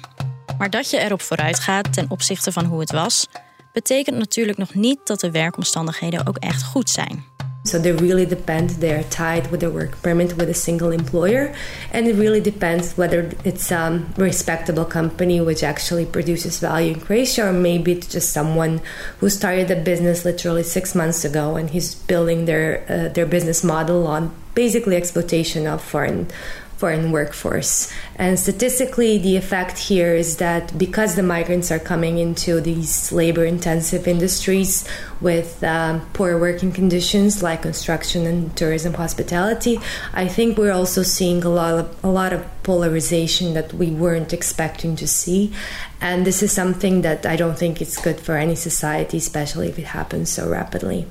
Maar 0.57 0.69
dat 0.69 0.89
je 0.89 0.99
erop 0.99 1.21
vooruit 1.21 1.59
gaat 1.59 1.93
ten 1.93 2.09
opzichte 2.09 2.51
van 2.51 2.65
hoe 2.65 2.79
het 2.79 2.91
was, 2.91 3.27
betekent 3.73 4.17
natuurlijk 4.17 4.57
nog 4.57 4.73
niet 4.73 4.99
dat 5.03 5.19
de 5.19 5.31
werkomstandigheden 5.31 6.27
ook 6.27 6.37
echt 6.37 6.63
goed 6.63 6.89
zijn. 6.89 7.23
So 7.63 7.77
they 7.77 7.91
really 7.91 8.25
depend, 8.25 8.69
they're 8.81 9.03
tied 9.03 9.51
with 9.51 9.61
a 9.61 9.69
work 9.69 10.01
permit 10.01 10.37
with 10.37 10.49
a 10.49 10.53
single 10.53 10.91
employer. 10.91 11.53
And 11.91 12.07
it 12.07 12.15
really 12.15 12.39
depends 12.39 12.97
whether 12.97 13.31
it's 13.43 13.71
a 13.71 14.05
respectable 14.15 14.85
company 14.85 15.41
which 15.41 15.63
actually 15.63 16.05
produces 16.05 16.59
value 16.59 16.93
in 16.93 17.01
Croatia 17.01 17.49
or 17.49 17.53
maybe 17.53 17.91
it's 17.91 18.07
just 18.07 18.31
someone 18.31 18.81
who 19.19 19.29
started 19.29 19.69
a 19.69 19.75
business 19.75 20.23
literally 20.23 20.63
six 20.63 20.95
months 20.95 21.25
ago 21.25 21.57
and 21.57 21.69
he's 21.71 21.93
building 21.93 22.45
their, 22.45 22.85
uh, 22.87 23.09
their 23.13 23.25
business 23.25 23.63
model 23.65 24.07
on 24.07 24.33
basically 24.55 24.95
exploitation 24.95 25.67
of 25.67 25.81
foreign 25.83 26.27
foreign 26.77 27.11
workforce. 27.11 27.91
And 28.15 28.39
statistically, 28.39 29.17
the 29.17 29.35
effect 29.35 29.77
here 29.77 30.13
is 30.13 30.37
that 30.37 30.77
because 30.77 31.15
the 31.15 31.23
migrants 31.23 31.71
are 31.71 31.79
coming 31.79 32.19
into 32.19 32.61
these 32.61 33.11
labor 33.11 33.45
intensive 33.45 34.07
industries 34.07 34.87
with 35.19 35.63
um, 35.63 36.07
poor 36.13 36.39
working 36.39 36.71
conditions 36.71 37.41
like 37.41 37.63
construction 37.63 38.25
and 38.27 38.55
tourism 38.55 38.93
hospitality, 38.93 39.79
I 40.13 40.27
think 40.27 40.57
we're 40.57 40.71
also 40.71 41.01
seeing 41.01 41.43
a 41.43 41.49
lot 41.49 41.73
of, 41.73 42.03
a 42.03 42.09
lot 42.09 42.31
of 42.31 42.45
polarization 42.61 43.55
that 43.55 43.73
we 43.73 43.89
weren't 43.89 44.31
expecting 44.31 44.95
to 44.97 45.07
see. 45.07 45.51
And 45.99 46.25
this 46.25 46.43
is 46.43 46.51
something 46.51 47.01
that 47.01 47.25
I 47.25 47.35
don't 47.35 47.57
think 47.57 47.81
it's 47.81 47.99
good 47.99 48.19
for 48.19 48.37
any 48.37 48.55
society, 48.55 49.17
especially 49.17 49.69
if 49.69 49.79
it 49.79 49.85
happens 49.85 50.29
so 50.29 50.47
rapidly. 50.47 51.07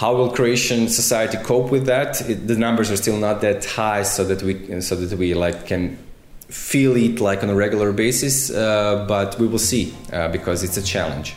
How 0.00 0.16
will 0.16 0.30
Croatian 0.30 0.88
society 0.88 1.36
cope 1.36 1.70
with 1.70 1.84
that? 1.84 2.20
It, 2.20 2.48
the 2.48 2.56
numbers 2.56 2.90
are 2.90 2.96
still 2.96 3.18
not 3.18 3.40
that 3.40 3.66
high, 3.66 4.04
so 4.04 4.24
that 4.26 4.42
we 4.42 4.80
so 4.80 4.96
that 4.96 5.18
we 5.18 5.34
like 5.34 5.66
can 5.66 5.98
feel 6.48 6.96
it 6.96 7.20
like 7.20 7.42
on 7.42 7.50
a 7.50 7.54
regular 7.54 7.94
basis. 7.94 8.50
Uh, 8.50 9.04
but 9.06 9.38
we 9.38 9.46
will 9.46 9.58
see 9.58 9.92
uh, 10.12 10.30
because 10.30 10.64
it's 10.64 10.76
a 10.76 10.82
challenge. 10.82 11.32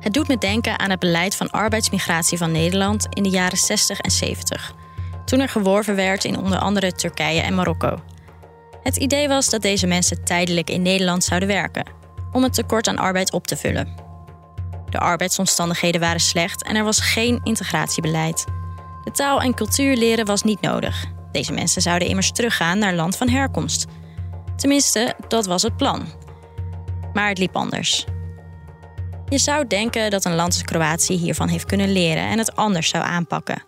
Het 0.00 0.12
doet 0.12 0.28
me 0.28 0.38
denken 0.38 0.78
aan 0.78 0.90
het 0.90 0.98
beleid 0.98 1.36
van 1.36 1.50
arbeidsmigratie 1.50 2.38
van 2.38 2.52
Nederland 2.52 3.06
in 3.10 3.22
de 3.22 3.28
jaren 3.28 3.58
60 3.58 4.00
en 4.00 4.10
70. 4.10 4.74
Toen 5.24 5.40
er 5.40 5.48
geworven 5.48 5.96
werd 5.96 6.24
in 6.24 6.38
onder 6.38 6.58
andere 6.58 6.92
Turkije 6.92 7.40
en 7.40 7.54
Marokko. 7.54 7.98
Het 8.82 8.96
idee 8.96 9.28
was 9.28 9.50
dat 9.50 9.62
deze 9.62 9.86
mensen 9.86 10.24
tijdelijk 10.24 10.70
in 10.70 10.82
Nederland 10.82 11.24
zouden 11.24 11.48
werken, 11.48 11.86
om 12.32 12.42
het 12.42 12.54
tekort 12.54 12.88
aan 12.88 12.98
arbeid 12.98 13.32
op 13.32 13.46
te 13.46 13.56
vullen. 13.56 14.03
De 14.94 15.00
arbeidsomstandigheden 15.00 16.00
waren 16.00 16.20
slecht 16.20 16.62
en 16.62 16.76
er 16.76 16.84
was 16.84 17.00
geen 17.00 17.40
integratiebeleid. 17.42 18.44
De 19.04 19.10
taal 19.10 19.40
en 19.40 19.54
cultuur 19.54 19.96
leren 19.96 20.24
was 20.24 20.42
niet 20.42 20.60
nodig. 20.60 21.04
Deze 21.32 21.52
mensen 21.52 21.82
zouden 21.82 22.08
immers 22.08 22.32
teruggaan 22.32 22.78
naar 22.78 22.94
land 22.94 23.16
van 23.16 23.28
herkomst. 23.28 23.86
Tenminste, 24.56 25.14
dat 25.28 25.46
was 25.46 25.62
het 25.62 25.76
plan. 25.76 26.06
Maar 27.12 27.28
het 27.28 27.38
liep 27.38 27.56
anders. 27.56 28.04
Je 29.28 29.38
zou 29.38 29.66
denken 29.66 30.10
dat 30.10 30.24
een 30.24 30.34
land 30.34 30.52
als 30.52 30.62
Kroatië 30.62 31.14
hiervan 31.14 31.48
heeft 31.48 31.66
kunnen 31.66 31.92
leren 31.92 32.22
en 32.22 32.38
het 32.38 32.56
anders 32.56 32.88
zou 32.88 33.04
aanpakken. 33.04 33.62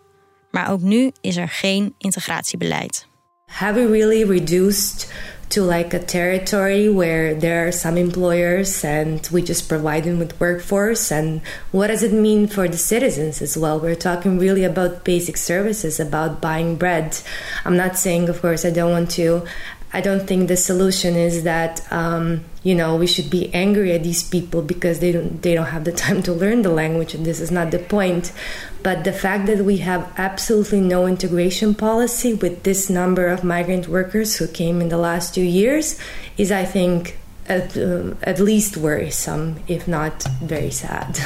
Maar 0.51 0.71
ook 0.71 0.81
nu 0.81 1.11
is 1.21 1.37
er 1.37 1.49
geen 1.49 1.95
integratiebeleid. 1.97 3.07
Have 3.45 3.73
we 3.73 3.87
really 3.91 4.29
reduced 4.29 5.13
to 5.49 5.61
like 5.61 5.93
a 5.93 5.99
territory 5.99 6.89
where 6.89 7.33
there 7.33 7.67
are 7.67 7.71
some 7.71 7.97
employers 7.97 8.83
and 8.83 9.27
we 9.31 9.41
just 9.41 9.69
provide 9.69 10.03
them 10.03 10.19
with 10.19 10.39
workforce. 10.39 11.11
And 11.11 11.41
what 11.71 11.87
does 11.87 12.03
it 12.03 12.13
mean 12.13 12.47
for 12.47 12.67
the 12.67 12.77
citizens 12.77 13.41
as 13.41 13.57
well? 13.57 13.79
We're 13.79 13.95
talking 13.95 14.39
really 14.39 14.63
about 14.63 15.03
basic 15.03 15.37
services 15.37 15.99
about 15.99 16.41
buying 16.41 16.75
bread. 16.75 17.19
I'm 17.65 17.77
not 17.77 17.97
saying 17.97 18.29
of 18.29 18.41
course 18.41 18.65
i 18.65 18.69
don't 18.69 18.91
want 18.91 19.11
to 19.11 19.45
I 19.97 20.01
don't 20.01 20.27
think 20.27 20.47
the 20.47 20.57
solution 20.57 21.15
is 21.15 21.41
that 21.41 21.81
um, 21.91 22.43
you 22.61 22.75
know 22.75 22.95
we 22.95 23.07
should 23.07 23.31
be 23.31 23.51
angry 23.51 23.93
at 23.93 24.03
these 24.03 24.21
people 24.21 24.61
because 24.61 24.99
they 24.99 25.11
don't 25.11 25.41
they 25.41 25.55
don't 25.55 25.71
have 25.75 25.85
the 25.85 25.91
time 26.05 26.21
to 26.27 26.33
learn 26.33 26.61
the 26.61 26.69
language 26.69 27.15
and 27.15 27.25
this 27.25 27.39
is 27.39 27.49
not 27.49 27.71
the 27.71 27.79
point. 27.79 28.31
But 28.83 29.03
the 29.03 29.11
fact 29.11 29.47
that 29.47 29.65
we 29.65 29.77
have 29.77 30.03
absolutely 30.17 30.81
no 30.81 31.07
integration 31.07 31.73
policy 31.73 32.35
with 32.35 32.61
this 32.61 32.89
number 32.89 33.27
of 33.27 33.43
migrant 33.43 33.87
workers 33.87 34.37
who 34.37 34.47
came 34.47 34.81
in 34.81 34.89
the 34.89 34.99
last 34.99 35.33
two 35.33 35.41
years 35.61 35.97
is, 36.37 36.51
I 36.51 36.63
think, 36.63 37.17
at, 37.49 37.75
uh, 37.75 38.13
at 38.21 38.39
least 38.39 38.77
worrisome, 38.77 39.55
if 39.67 39.87
not 39.87 40.27
very 40.43 40.71
sad. 40.71 41.19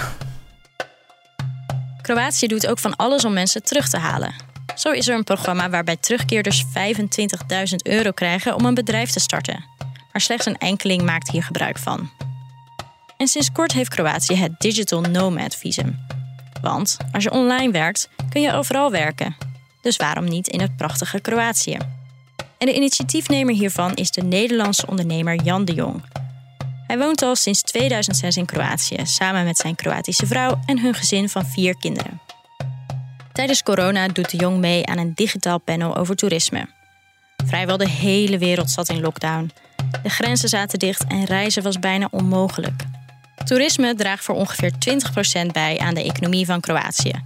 Kroatië 2.02 2.48
doet 2.48 2.68
ook 2.68 2.80
van 2.80 2.96
alles 2.96 3.26
om 3.26 3.34
mensen 3.34 3.64
terug 3.64 3.90
te 3.90 3.98
halen. 3.98 4.51
Zo 4.76 4.92
is 4.92 5.08
er 5.08 5.16
een 5.16 5.24
programma 5.24 5.70
waarbij 5.70 5.96
terugkeerders 5.96 6.66
25.000 6.66 7.76
euro 7.84 8.12
krijgen 8.12 8.56
om 8.56 8.66
een 8.66 8.74
bedrijf 8.74 9.10
te 9.10 9.20
starten. 9.20 9.64
Maar 10.12 10.22
slechts 10.22 10.46
een 10.46 10.58
enkeling 10.58 11.02
maakt 11.02 11.32
hier 11.32 11.44
gebruik 11.44 11.78
van. 11.78 12.10
En 13.18 13.28
sinds 13.28 13.52
kort 13.52 13.72
heeft 13.72 13.90
Kroatië 13.90 14.36
het 14.36 14.52
Digital 14.58 15.02
Nomad 15.02 15.56
Visum. 15.56 16.00
Want 16.62 16.98
als 17.12 17.24
je 17.24 17.32
online 17.32 17.72
werkt, 17.72 18.10
kun 18.30 18.42
je 18.42 18.54
overal 18.54 18.92
werken. 18.92 19.36
Dus 19.82 19.98
waarom 19.98 20.26
niet 20.26 20.48
in 20.48 20.62
het 20.62 20.78
prachtige 20.78 21.20
Kroatië? 21.20 21.78
En 22.58 22.68
de 22.68 22.76
initiatiefnemer 22.76 23.56
hiervan 23.56 23.94
is 23.94 24.12
de 24.12 24.22
Nederlandse 24.22 24.88
ondernemer 24.88 25.44
Jan 25.44 25.66
de 25.66 25.74
Jong. 25.74 26.04
Hij 26.88 26.98
woont 26.98 27.22
al 27.22 27.36
sinds 27.36 27.62
2006 27.62 28.38
in 28.38 28.46
Kroatië, 28.46 28.98
samen 29.04 29.44
met 29.44 29.58
zijn 29.58 29.76
Kroatische 29.76 30.28
vrouw 30.28 30.60
en 30.66 30.80
hun 30.80 30.94
gezin 30.94 31.30
van 31.30 31.46
vier 31.46 31.78
kinderen. 31.78 32.22
Tijdens 33.32 33.64
corona 33.64 34.08
doet 34.08 34.30
de 34.30 34.38
Jong 34.38 34.58
mee 34.58 34.86
aan 34.86 34.98
een 34.98 35.14
digitaal 35.16 35.60
panel 35.60 35.96
over 35.96 36.16
toerisme. 36.16 36.68
Vrijwel 37.46 37.78
de 37.78 37.90
hele 37.90 38.38
wereld 38.38 38.70
zat 38.70 38.90
in 38.90 39.02
lockdown. 39.02 39.52
De 40.04 40.10
grenzen 40.10 40.50
zaten 40.50 40.80
dicht 40.80 41.04
en 41.08 41.26
reizen 41.26 41.64
was 41.64 41.80
bijna 41.80 42.08
onmogelijk. 42.12 42.84
Toerisme 43.46 43.96
draagt 43.96 44.24
voor 44.24 44.36
ongeveer 44.36 44.72
20% 45.46 45.52
bij 45.52 45.80
aan 45.80 45.94
de 45.94 46.04
economie 46.04 46.46
van 46.46 46.60
Kroatië. 46.60 47.24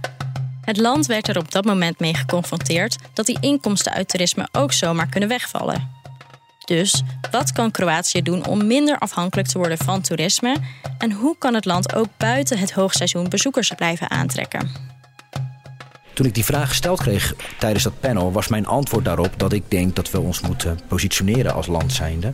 Het 0.60 0.76
land 0.76 1.06
werd 1.06 1.28
er 1.28 1.38
op 1.38 1.52
dat 1.52 1.64
moment 1.64 1.98
mee 2.00 2.14
geconfronteerd 2.14 2.96
dat 3.12 3.26
die 3.26 3.38
inkomsten 3.40 3.92
uit 3.92 4.08
toerisme 4.08 4.48
ook 4.52 4.72
zomaar 4.72 5.08
kunnen 5.08 5.28
wegvallen. 5.28 5.90
Dus 6.64 7.02
wat 7.30 7.52
kan 7.52 7.70
Kroatië 7.70 8.22
doen 8.22 8.46
om 8.46 8.66
minder 8.66 8.98
afhankelijk 8.98 9.48
te 9.48 9.58
worden 9.58 9.78
van 9.78 10.00
toerisme? 10.00 10.56
En 10.98 11.12
hoe 11.12 11.38
kan 11.38 11.54
het 11.54 11.64
land 11.64 11.94
ook 11.94 12.08
buiten 12.16 12.58
het 12.58 12.72
hoogseizoen 12.72 13.28
bezoekers 13.28 13.72
blijven 13.76 14.10
aantrekken? 14.10 14.70
Toen 16.16 16.26
ik 16.26 16.34
die 16.34 16.44
vraag 16.44 16.68
gesteld 16.68 17.00
kreeg 17.00 17.34
tijdens 17.58 17.84
dat 17.84 18.00
panel, 18.00 18.32
was 18.32 18.48
mijn 18.48 18.66
antwoord 18.66 19.04
daarop 19.04 19.30
dat 19.36 19.52
ik 19.52 19.62
denk 19.68 19.96
dat 19.96 20.10
we 20.10 20.20
ons 20.20 20.40
moeten 20.40 20.78
positioneren 20.88 21.54
als 21.54 21.66
land 21.66 21.92
zijnde. 21.92 22.32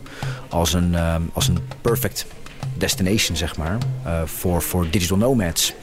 Als 0.49 0.73
een, 0.73 0.91
uh, 0.91 1.15
als 1.33 1.47
een 1.47 1.57
perfect 1.81 2.25
destination, 2.77 3.37
zeg 3.37 3.57
maar, 3.57 3.77
uh, 4.05 4.21
voor, 4.25 4.61
voor 4.61 4.89
digital 4.89 5.17
nomads. 5.17 5.73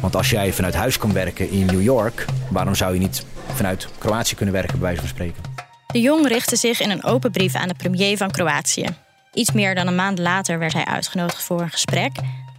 Want 0.00 0.16
als 0.16 0.30
jij 0.30 0.52
vanuit 0.52 0.74
huis 0.74 0.98
kan 0.98 1.12
werken 1.12 1.50
in 1.50 1.66
New 1.66 1.82
York, 1.82 2.24
waarom 2.50 2.74
zou 2.74 2.94
je 2.94 3.00
niet 3.00 3.24
vanuit 3.54 3.88
Kroatië 3.98 4.34
kunnen 4.34 4.54
werken, 4.54 4.78
bij 4.78 4.86
wijze 4.86 5.00
van 5.00 5.08
spreken? 5.08 5.42
De 5.86 6.00
Jong 6.00 6.28
richtte 6.28 6.56
zich 6.56 6.80
in 6.80 6.90
een 6.90 7.04
open 7.04 7.30
brief 7.30 7.54
aan 7.54 7.68
de 7.68 7.74
premier 7.74 8.16
van 8.16 8.30
Kroatië. 8.30 8.86
Iets 9.32 9.52
meer 9.52 9.74
dan 9.74 9.86
een 9.86 9.94
maand 9.94 10.18
later 10.18 10.58
werd 10.58 10.72
hij 10.72 10.84
uitgenodigd 10.84 11.42
voor 11.42 11.60
een 11.60 11.70
gesprek. 11.70 12.12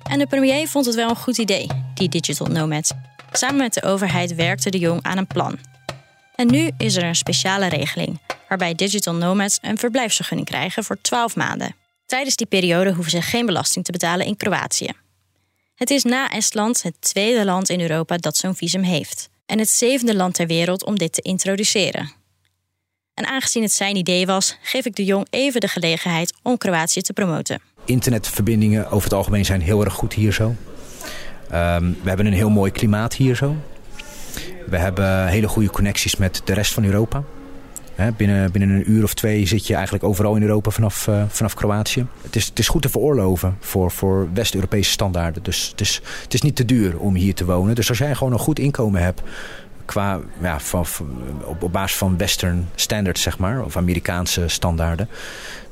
En 0.10 0.20
de 0.20 0.28
premier 0.28 0.68
vond 0.68 0.86
het 0.86 0.96
wel 0.96 1.10
een 1.10 1.16
goed 1.16 1.38
idee, 1.38 1.68
die 1.94 2.10
digital 2.10 2.48
nomads. 2.48 2.92
Samen 3.32 3.58
met 3.58 3.74
de 3.74 3.84
overheid 3.84 4.36
werkte 4.36 4.70
de 4.70 4.78
Jong 4.78 5.04
aan 5.04 5.18
een 5.18 5.28
plan. 5.28 5.60
En 6.36 6.48
nu 6.48 6.72
is 6.78 6.96
er 6.96 7.04
een 7.04 7.16
speciale 7.16 7.68
regeling, 7.68 8.20
waarbij 8.48 8.74
digital 8.74 9.16
nomads 9.16 9.58
een 9.62 9.78
verblijfsvergunning 9.78 10.48
krijgen 10.48 10.84
voor 10.84 10.98
12 11.02 11.36
maanden. 11.36 11.76
Tijdens 12.06 12.36
die 12.36 12.48
periode 12.48 12.94
hoeven 12.94 13.12
ze 13.12 13.22
geen 13.22 13.46
belasting 13.46 13.86
te 13.86 13.92
betalen 13.92 14.26
in 14.26 14.38
Kroatië. 14.38 14.90
Het 15.76 15.90
is 15.90 16.04
na 16.04 16.30
Estland 16.30 16.84
het 16.84 16.96
tweede 17.00 17.46
land 17.46 17.70
in 17.70 17.82
Europa 17.82 18.18
dat 18.18 18.38
zo'n 18.38 18.56
visum 18.56 18.84
heeft. 18.84 19.30
En 19.46 19.60
het 19.60 19.70
zevende 19.70 20.16
land 20.16 20.34
ter 20.34 20.48
wereld 20.48 20.86
om 20.86 20.98
dit 20.98 21.14
te 21.14 21.22
introduceren. 21.22 22.12
En 23.14 23.26
aangezien 23.26 23.64
het 23.64 23.72
zijn 23.72 23.96
idee 23.96 24.26
was, 24.26 24.58
geef 24.62 24.86
ik 24.86 24.96
de 24.96 25.06
Jong 25.06 25.28
even 25.30 25.62
de 25.62 25.68
gelegenheid 25.68 26.34
om 26.42 26.58
Kroatië 26.58 27.02
te 27.02 27.14
promoten. 27.14 27.62
Internetverbindingen 27.86 28.86
over 28.86 29.04
het 29.04 29.14
algemeen 29.14 29.46
zijn 29.46 29.62
heel 29.62 29.84
erg 29.84 29.94
goed 29.94 30.14
hier 30.14 30.34
zo. 30.34 30.56
Um, 31.54 31.98
we 32.02 32.08
hebben 32.08 32.26
een 32.26 32.34
heel 32.34 32.50
mooi 32.50 32.72
klimaat 32.72 33.14
hier 33.14 33.36
zo. 33.36 33.56
We 34.68 34.78
hebben 34.78 35.28
hele 35.28 35.48
goede 35.48 35.70
connecties 35.70 36.16
met 36.16 36.42
de 36.46 36.54
rest 36.54 36.74
van 36.74 36.84
Europa. 36.84 37.24
Binnen, 38.18 38.52
binnen 38.52 38.70
een 38.70 38.92
uur 38.92 39.04
of 39.04 39.14
twee 39.14 39.46
zit 39.46 39.68
je 39.68 39.74
eigenlijk 39.74 40.04
overal 40.04 40.36
in 40.36 40.42
Europa 40.42 40.70
vanaf, 40.70 41.08
uh, 41.08 41.24
vanaf 41.28 41.54
Kroatië. 41.54 42.06
Het 42.22 42.36
is, 42.36 42.46
het 42.46 42.60
is 42.60 42.68
goed 42.68 42.82
te 42.82 42.90
veroorloven 42.90 43.58
voor, 43.60 43.92
voor 43.92 44.30
West-Europese 44.34 44.92
standaarden. 44.92 45.44
Dus 45.44 45.68
het 45.72 45.82
is, 45.82 46.02
het 46.24 46.34
is 46.34 46.42
niet 46.42 46.56
te 46.56 46.66
duur 46.66 47.00
om 47.00 47.16
hier 47.16 47.34
te 47.34 47.46
wonen. 47.46 47.76
Dus 47.76 47.90
als 47.90 47.98
jij 47.98 48.16
gewoon 48.16 48.34
een 48.34 48.40
goed 48.40 48.60
inkomen 48.60 49.02
hebt 49.02 49.22
qua, 49.86 50.20
ja, 50.42 50.60
van, 50.60 50.86
op, 51.44 51.64
op 51.64 51.72
basis 51.72 51.98
van 51.98 52.18
western 52.18 52.70
standards, 52.76 53.22
zeg 53.22 53.38
maar, 53.38 53.64
of 53.64 53.78
Amerikaanse 53.78 54.48
standaarden, 54.48 55.10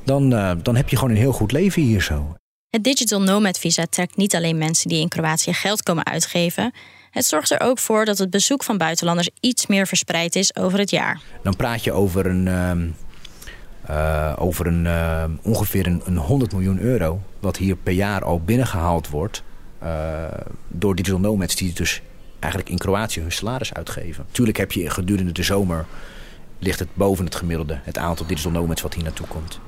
dan, 0.04 0.34
uh, 0.34 0.52
dan 0.62 0.76
heb 0.76 0.90
je 0.90 0.96
gewoon 0.96 1.12
een 1.12 1.22
heel 1.22 1.34
goed 1.34 1.52
leven 1.52 1.82
hier 1.82 2.02
zo. 2.02 2.36
Het 2.70 2.84
Digital 2.84 3.22
Nomad 3.22 3.60
Visa 3.60 3.86
trekt 3.90 4.16
niet 4.16 4.36
alleen 4.36 4.58
mensen 4.58 4.90
die 4.90 5.02
in 5.02 5.08
Kroatië 5.08 5.54
geld 5.54 5.84
komen 5.84 6.06
uitgeven. 6.06 6.74
Het 7.12 7.26
zorgt 7.26 7.52
er 7.52 7.62
ook 7.62 7.80
voor 7.80 8.06
dat 8.06 8.18
het 8.18 8.30
bezoek 8.30 8.64
van 8.64 8.78
buitenlanders 8.78 9.30
iets 9.40 9.68
meer 9.68 9.88
verspreid 9.88 10.36
is 10.36 10.56
over 10.56 10.80
het 10.80 10.90
jaar. 10.90 11.22
Dan 11.44 11.56
praat 11.56 11.84
je 11.84 11.92
over 11.92 12.26
een, 12.26 12.46
uh, 13.90 14.34
over 14.38 14.68
een, 14.68 14.86
uh, 14.86 15.24
ongeveer 15.42 15.88
een, 15.88 16.02
een 16.06 16.18
100 16.18 16.52
miljoen 16.52 16.80
euro, 16.80 17.22
wat 17.40 17.58
hier 17.58 17.76
per 17.76 17.94
jaar 17.94 18.24
al 18.24 18.42
binnengehaald 18.42 19.10
wordt 19.10 19.44
uh, 19.84 20.24
door 20.68 20.96
digital 20.96 21.20
nomads 21.20 21.56
die 21.56 21.74
dus 21.74 22.02
eigenlijk 22.40 22.72
in 22.72 22.78
Kroatië 22.78 23.20
hun 23.22 23.32
salaris 23.32 23.74
uitgeven. 23.74 24.26
Tuurlijk 24.32 24.58
heb 24.58 24.72
je 24.72 24.90
gedurende 24.90 25.32
de 25.32 25.44
zomer 25.44 25.86
ligt 26.60 26.80
het 26.80 26.90
boven 26.94 27.26
het 27.26 27.36
gemiddelde, 27.36 27.80
het 27.84 27.98
aantal 27.98 28.26
digital 28.26 28.52
nomads 28.52 28.82
wat 28.82 28.94
hier 28.94 29.04
naartoe 29.04 29.28
komt. 29.28 29.60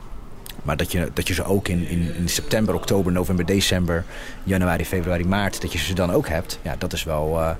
Maar 0.62 0.78
dat 0.78 0.91
je, 0.91 1.12
dat 1.13 1.28
je 1.28 1.34
ze 1.34 1.43
ook 1.43 1.67
in, 1.67 1.88
in, 1.88 2.30
september, 2.30 2.76
oktober, 2.76 3.12
november, 3.12 3.45
december, 3.45 4.06
januari, 4.43 4.86
februari, 4.86 5.26
maart, 5.26 5.62
dat 5.62 5.71
je 5.71 5.78
ze 5.78 5.93
dan 5.93 6.12
ook 6.12 6.28
hebt. 6.28 6.60
Ja, 6.62 6.76
dat 6.78 6.93
is 6.93 7.04
wel, 7.04 7.39
uh, 7.39 7.52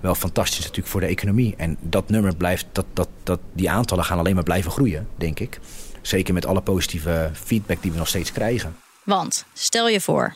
wel 0.00 0.14
fantastisch 0.14 0.60
natuurlijk 0.60 0.88
voor 0.88 1.00
de 1.00 1.06
economie. 1.06 1.54
En 1.56 1.76
dat 1.80 2.08
nummer 2.08 2.36
blijft, 2.36 2.66
dat, 2.72 2.86
dat, 2.92 3.08
dat, 3.22 3.40
die 3.52 3.70
aantallen 3.70 4.04
gaan 4.04 4.18
alleen 4.18 4.34
maar 4.34 4.44
blijven 4.44 4.70
groeien, 4.70 5.08
denk 5.16 5.40
ik. 5.40 5.58
Zeker 6.02 6.34
met 6.34 6.46
alle 6.46 6.60
positieve 6.60 7.30
feedback 7.32 7.82
die 7.82 7.90
we 7.90 7.98
nog 7.98 8.08
steeds 8.08 8.32
krijgen. 8.32 8.76
Want, 9.02 9.44
stel 9.52 9.88
je 9.88 10.00
voor, 10.00 10.34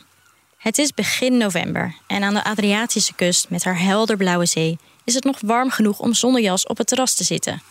het 0.56 0.78
is 0.78 0.94
begin 0.94 1.37
november 1.37 1.94
en 2.06 2.22
aan 2.22 2.34
de 2.34 2.44
Adriatische 2.44 3.14
kust 3.14 3.50
met 3.50 3.64
haar 3.64 3.80
helderblauwe 3.80 4.46
zee 4.46 4.78
is 5.04 5.14
het 5.14 5.24
nog 5.24 5.40
warm 5.40 5.70
genoeg 5.70 5.98
om 5.98 6.14
zonder 6.14 6.42
jas 6.42 6.66
op 6.66 6.78
het 6.78 6.87
terras 6.87 7.14
te 7.14 7.24
zitten. 7.24 7.62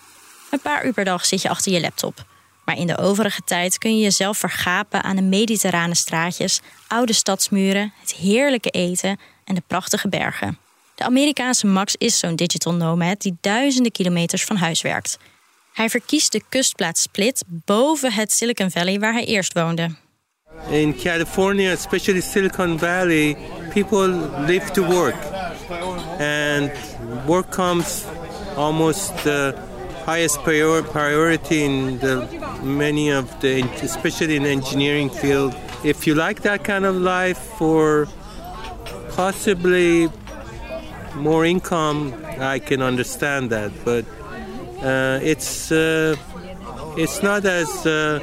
Een 0.51 0.59
paar 0.59 0.85
uur 0.85 0.93
per 0.93 1.05
dag 1.05 1.25
zit 1.25 1.41
je 1.41 1.49
achter 1.49 1.71
je 1.71 1.79
laptop. 1.79 2.25
Maar 2.65 2.77
in 2.77 2.87
de 2.87 2.97
overige 2.97 3.41
tijd 3.45 3.77
kun 3.77 3.97
je 3.97 4.03
jezelf 4.03 4.37
vergapen 4.37 5.03
aan 5.03 5.15
de 5.15 5.21
mediterrane 5.21 5.95
straatjes, 5.95 6.61
oude 6.87 7.13
stadsmuren, 7.13 7.93
het 7.99 8.13
heerlijke 8.13 8.69
eten 8.69 9.19
en 9.43 9.55
de 9.55 9.63
prachtige 9.67 10.09
bergen. 10.09 10.57
De 10.95 11.03
Amerikaanse 11.03 11.67
Max 11.67 11.95
is 11.97 12.19
zo'n 12.19 12.35
digital 12.35 12.73
nomad 12.73 13.21
die 13.21 13.37
duizenden 13.41 13.91
kilometers 13.91 14.43
van 14.43 14.55
huis 14.55 14.81
werkt. 14.81 15.17
Hij 15.73 15.89
verkiest 15.89 16.31
de 16.31 16.41
kustplaats 16.49 17.01
Split 17.01 17.43
boven 17.47 18.11
het 18.11 18.31
Silicon 18.31 18.71
Valley 18.71 18.99
waar 18.99 19.13
hij 19.13 19.25
eerst 19.25 19.53
woonde. 19.53 19.89
In 20.69 20.95
California, 20.95 21.71
especially 21.71 22.21
Silicon 22.21 22.79
Valley, 22.79 23.37
people 23.73 24.07
live 24.45 24.71
to 24.71 24.85
work. 24.85 25.15
And 26.19 26.71
work 27.25 27.51
comes 27.51 28.03
almost 28.55 29.23
the 29.23 29.55
highest 30.05 30.41
prior 30.43 30.83
priority 30.83 31.55
in 31.55 31.97
the 31.99 32.42
many 32.61 33.09
of 33.09 33.39
the 33.41 33.61
especially 33.81 34.35
in 34.35 34.43
the 34.43 34.49
engineering 34.49 35.09
field. 35.09 35.55
If 35.83 36.07
you 36.07 36.15
like 36.15 36.41
that 36.41 36.63
kind 36.63 36.85
of 36.85 36.95
life 36.95 37.37
for 37.37 38.07
possibly 39.15 40.09
more 41.15 41.45
income, 41.45 42.13
I 42.39 42.59
can 42.59 42.81
understand 42.81 43.49
that, 43.51 43.71
but 43.85 44.05
uh, 44.83 45.19
it's 45.21 45.71
uh, 45.71 46.15
it's 46.97 47.23
not 47.23 47.45
as 47.45 47.85
uh, 47.85 48.19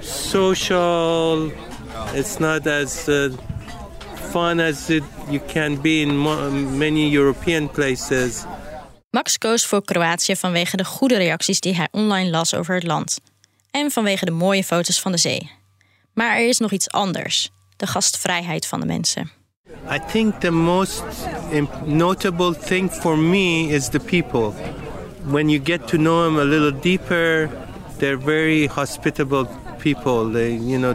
social. 0.00 1.50
It's 2.14 2.38
not 2.40 2.66
as 2.66 3.08
uh, 3.08 3.30
fun 4.32 4.60
as 4.60 4.90
it 4.90 5.04
you 5.30 5.40
can 5.40 5.76
be 5.76 6.02
in 6.02 6.16
many 6.78 7.08
European 7.08 7.68
places. 7.68 8.46
Max 9.16 9.38
koos 9.38 9.66
voor 9.66 9.84
Kroatië 9.84 10.36
vanwege 10.36 10.76
de 10.76 10.84
goede 10.84 11.16
reacties 11.16 11.60
die 11.60 11.74
hij 11.74 11.88
online 11.90 12.30
las 12.30 12.54
over 12.54 12.74
het 12.74 12.82
land. 12.82 13.18
En 13.70 13.90
vanwege 13.90 14.24
de 14.24 14.30
mooie 14.30 14.64
foto's 14.64 15.00
van 15.00 15.12
de 15.12 15.18
zee. 15.18 15.50
Maar 16.12 16.36
er 16.36 16.48
is 16.48 16.58
nog 16.58 16.70
iets 16.70 16.90
anders: 16.90 17.50
de 17.76 17.86
gastvrijheid 17.86 18.66
van 18.66 18.80
de 18.80 18.86
mensen. 18.86 19.30
I 19.92 20.00
think 20.12 20.40
the 20.40 20.50
most 20.50 21.02
notable 21.84 22.58
thing 22.58 22.92
for 22.92 23.18
me 23.18 23.68
is 23.68 23.88
the 23.88 23.98
people. 23.98 24.52
When 25.24 25.48
you 25.48 25.60
get 25.64 25.88
to 25.88 25.96
know 25.96 26.24
them 26.24 26.38
a 26.38 26.44
little 26.44 26.80
deeper, 26.80 27.50
they're 27.98 28.20
very 28.20 28.66
hospitable 28.66 29.48
people. 29.78 30.32
They, 30.32 30.54
you 30.54 30.78
know, 30.78 30.94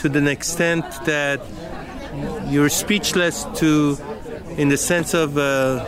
to 0.00 0.10
the 0.10 0.30
extent 0.30 0.84
that 1.04 1.40
you're 2.50 2.70
speechless 2.70 3.46
to, 3.54 3.96
in 4.56 4.68
the 4.68 4.76
sense 4.76 5.18
of 5.22 5.36
uh, 5.36 5.84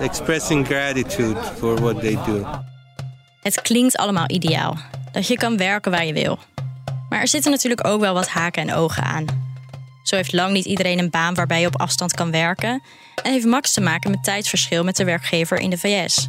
expressing 0.00 0.66
gratitude 0.66 1.36
for 1.58 1.80
what 1.80 2.00
they 2.00 2.18
do. 2.26 2.46
Het 3.42 3.62
klinkt 3.62 3.96
allemaal 3.96 4.30
ideaal. 4.30 4.76
Dat 5.12 5.26
je 5.26 5.36
kan 5.36 5.56
werken 5.56 5.90
waar 5.90 6.06
je 6.06 6.12
wil. 6.12 6.38
Maar 7.08 7.20
er 7.20 7.28
zitten 7.28 7.50
natuurlijk 7.50 7.86
ook 7.86 8.00
wel 8.00 8.14
wat 8.14 8.28
haken 8.28 8.68
en 8.68 8.74
ogen 8.74 9.02
aan. 9.02 9.24
Zo 10.02 10.16
heeft 10.16 10.32
lang 10.32 10.52
niet 10.52 10.64
iedereen 10.64 10.98
een 10.98 11.10
baan 11.10 11.34
waarbij 11.34 11.60
je 11.60 11.66
op 11.66 11.80
afstand 11.80 12.14
kan 12.14 12.30
werken. 12.30 12.82
En 13.22 13.32
heeft 13.32 13.44
Max 13.44 13.72
te 13.72 13.80
maken 13.80 14.10
met 14.10 14.24
tijdsverschil 14.24 14.84
met 14.84 14.96
de 14.96 15.04
werkgever 15.04 15.58
in 15.58 15.70
de 15.70 15.78
VS. 15.78 16.28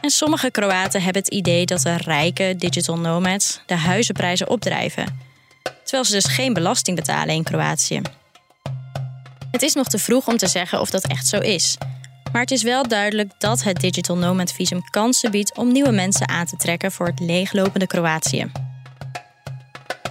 En 0.00 0.10
sommige 0.10 0.50
Kroaten 0.50 1.02
hebben 1.02 1.22
het 1.22 1.32
idee 1.32 1.66
dat 1.66 1.80
de 1.80 1.96
rijke 1.96 2.54
digital 2.58 2.98
nomads 2.98 3.60
de 3.66 3.74
huizenprijzen 3.74 4.48
opdrijven. 4.48 5.28
Terwijl 5.82 6.04
ze 6.04 6.12
dus 6.12 6.24
geen 6.24 6.52
belasting 6.52 6.96
betalen 6.96 7.34
in 7.34 7.44
Kroatië. 7.44 8.00
Het 9.50 9.62
is 9.62 9.74
nog 9.74 9.88
te 9.88 9.98
vroeg 9.98 10.26
om 10.26 10.36
te 10.36 10.46
zeggen 10.46 10.80
of 10.80 10.90
dat 10.90 11.06
echt 11.06 11.26
zo 11.26 11.38
is. 11.38 11.76
Maar 12.32 12.40
het 12.40 12.50
is 12.50 12.62
wel 12.62 12.88
duidelijk 12.88 13.30
dat 13.38 13.62
het 13.62 13.80
Digital 13.80 14.16
Nomad 14.16 14.52
Visum 14.52 14.80
kansen 14.90 15.30
biedt 15.30 15.56
om 15.56 15.72
nieuwe 15.72 15.90
mensen 15.90 16.28
aan 16.28 16.46
te 16.46 16.56
trekken 16.56 16.92
voor 16.92 17.06
het 17.06 17.20
leeglopende 17.20 17.86
Kroatië. 17.86 18.50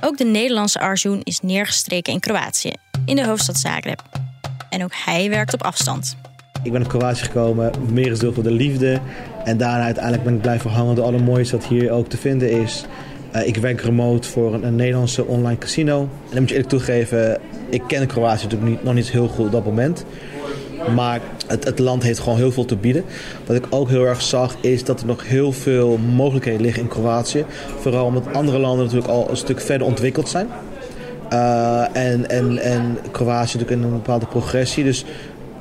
Ook 0.01 0.17
de 0.17 0.25
Nederlandse 0.25 0.79
Arjun 0.79 1.21
is 1.23 1.39
neergestreken 1.39 2.13
in 2.13 2.19
Kroatië, 2.19 2.71
in 3.05 3.15
de 3.15 3.25
hoofdstad 3.25 3.58
Zagreb. 3.58 4.01
En 4.69 4.84
ook 4.84 4.91
hij 5.05 5.29
werkt 5.29 5.53
op 5.53 5.63
afstand. 5.63 6.17
Ik 6.63 6.71
ben 6.71 6.82
naar 6.82 6.89
Kroatië 6.89 7.23
gekomen, 7.23 7.71
meer 7.91 8.12
is 8.12 8.19
voor 8.19 8.43
de 8.43 8.51
liefde. 8.51 8.99
En 9.43 9.58
daarna 9.58 9.84
uiteindelijk 9.84 10.23
ben 10.23 10.34
ik 10.34 10.41
blijven 10.41 10.69
hangen 10.69 10.95
door 10.95 11.05
alle 11.05 11.19
moois 11.19 11.51
wat 11.51 11.65
hier 11.65 11.91
ook 11.91 12.10
te 12.10 12.17
vinden 12.17 12.51
is. 12.51 12.86
Uh, 13.36 13.47
ik 13.47 13.55
werk 13.55 13.82
remote 13.82 14.27
voor 14.27 14.53
een, 14.53 14.63
een, 14.63 14.75
Nederlandse 14.75 15.25
online 15.25 15.58
casino. 15.58 16.01
En 16.01 16.10
dan 16.29 16.39
moet 16.39 16.49
je 16.49 16.55
eerlijk 16.55 16.69
toegeven, 16.69 17.39
ik 17.69 17.84
ken 17.88 18.08
Kroatië 18.08 18.43
natuurlijk 18.43 18.71
niet, 18.71 18.84
nog 18.84 18.93
niet 18.93 19.12
heel 19.12 19.27
goed 19.27 19.45
op 19.45 19.51
dat 19.51 19.65
moment. 19.65 20.05
Maar 20.95 21.21
het, 21.49 21.79
land 21.79 22.03
heeft 22.03 22.19
gewoon 22.19 22.38
heel 22.38 22.51
veel 22.51 22.65
te 22.65 22.75
bieden. 22.75 23.03
Wat 23.45 23.55
ik 23.55 23.65
ook 23.69 23.89
heel 23.89 24.05
erg 24.05 24.21
zag 24.21 24.55
is 24.62 24.83
dat 24.83 24.99
er 24.99 25.05
nog 25.05 25.27
heel 25.27 25.51
veel 25.51 25.97
mogelijkheden 25.97 26.62
liggen 26.62 26.81
in 26.81 26.89
Kroatië. 26.89 27.45
Vooral 27.79 28.05
omdat 28.05 28.33
andere 28.33 28.59
landen 28.59 28.85
natuurlijk 28.85 29.12
al 29.12 29.29
een 29.29 29.38
stuk 29.38 29.62
verder 29.62 29.88
ontwikkeld 29.88 30.29
zijn. 30.29 30.47
Uh, 31.33 31.95
en, 31.95 32.29
en, 32.29 32.57
en 32.57 32.97
Kroatië 33.12 33.57
natuurlijk 33.57 33.71
in 33.71 33.83
een 33.83 33.91
bepaalde 33.91 34.25
progressie. 34.25 34.83
Dus 34.83 35.05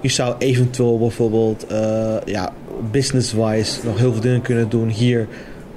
je 0.00 0.08
zou 0.08 0.34
eventueel 0.38 0.98
bijvoorbeeld 0.98 1.66
uh, 1.72 2.16
ja, 2.24 2.52
business-wise 2.90 3.80
nog 3.84 3.98
heel 3.98 4.12
veel 4.12 4.22
dingen 4.22 4.42
kunnen 4.42 4.68
doen 4.68 4.88
hier 4.88 5.28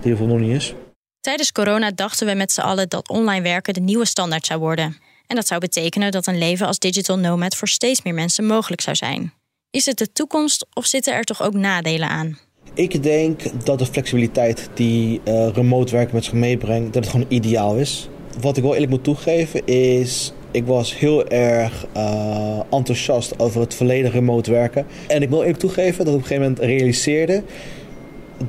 die 0.01 0.15
er 0.15 0.27
nog 0.27 0.39
niet 0.39 0.55
is. 0.55 0.73
Tijdens 1.21 1.51
corona 1.51 1.91
dachten 1.91 2.27
we 2.27 2.33
met 2.33 2.51
z'n 2.51 2.61
allen 2.61 2.89
dat 2.89 3.09
online 3.09 3.41
werken 3.41 3.73
de 3.73 3.79
nieuwe 3.79 4.05
standaard 4.05 4.45
zou 4.45 4.59
worden. 4.59 4.97
En 5.27 5.35
dat 5.35 5.47
zou 5.47 5.59
betekenen 5.59 6.11
dat 6.11 6.27
een 6.27 6.37
leven 6.37 6.67
als 6.67 6.79
digital 6.79 7.19
nomad 7.19 7.55
voor 7.55 7.67
steeds 7.67 8.01
meer 8.01 8.13
mensen 8.13 8.45
mogelijk 8.45 8.81
zou 8.81 8.95
zijn. 8.95 9.33
Is 9.71 9.85
het 9.85 9.97
de 9.97 10.11
toekomst 10.11 10.65
of 10.73 10.85
zitten 10.85 11.13
er 11.13 11.23
toch 11.23 11.41
ook 11.41 11.53
nadelen 11.53 12.09
aan? 12.09 12.37
Ik 12.73 13.03
denk 13.03 13.65
dat 13.65 13.79
de 13.79 13.85
flexibiliteit 13.85 14.69
die 14.73 15.21
uh, 15.27 15.47
remote 15.47 15.91
werken 15.91 16.15
met 16.15 16.23
zich 16.23 16.33
meebrengt, 16.33 16.93
dat 16.93 17.03
het 17.03 17.11
gewoon 17.11 17.25
ideaal 17.29 17.75
is. 17.75 18.09
Wat 18.39 18.57
ik 18.57 18.63
wel 18.63 18.73
eerlijk 18.73 18.91
moet 18.91 19.03
toegeven 19.03 19.65
is, 19.65 20.33
ik 20.51 20.65
was 20.65 20.97
heel 20.97 21.27
erg 21.27 21.85
uh, 21.97 22.59
enthousiast 22.71 23.39
over 23.39 23.61
het 23.61 23.73
verleden 23.73 24.11
remote 24.11 24.51
werken. 24.51 24.85
En 25.07 25.21
ik 25.21 25.29
wil 25.29 25.39
eerlijk 25.39 25.59
toegeven 25.59 26.05
dat 26.05 26.13
ik 26.13 26.19
op 26.19 26.21
een 26.21 26.27
gegeven 26.27 26.49
moment 26.49 26.59
realiseerde 26.59 27.43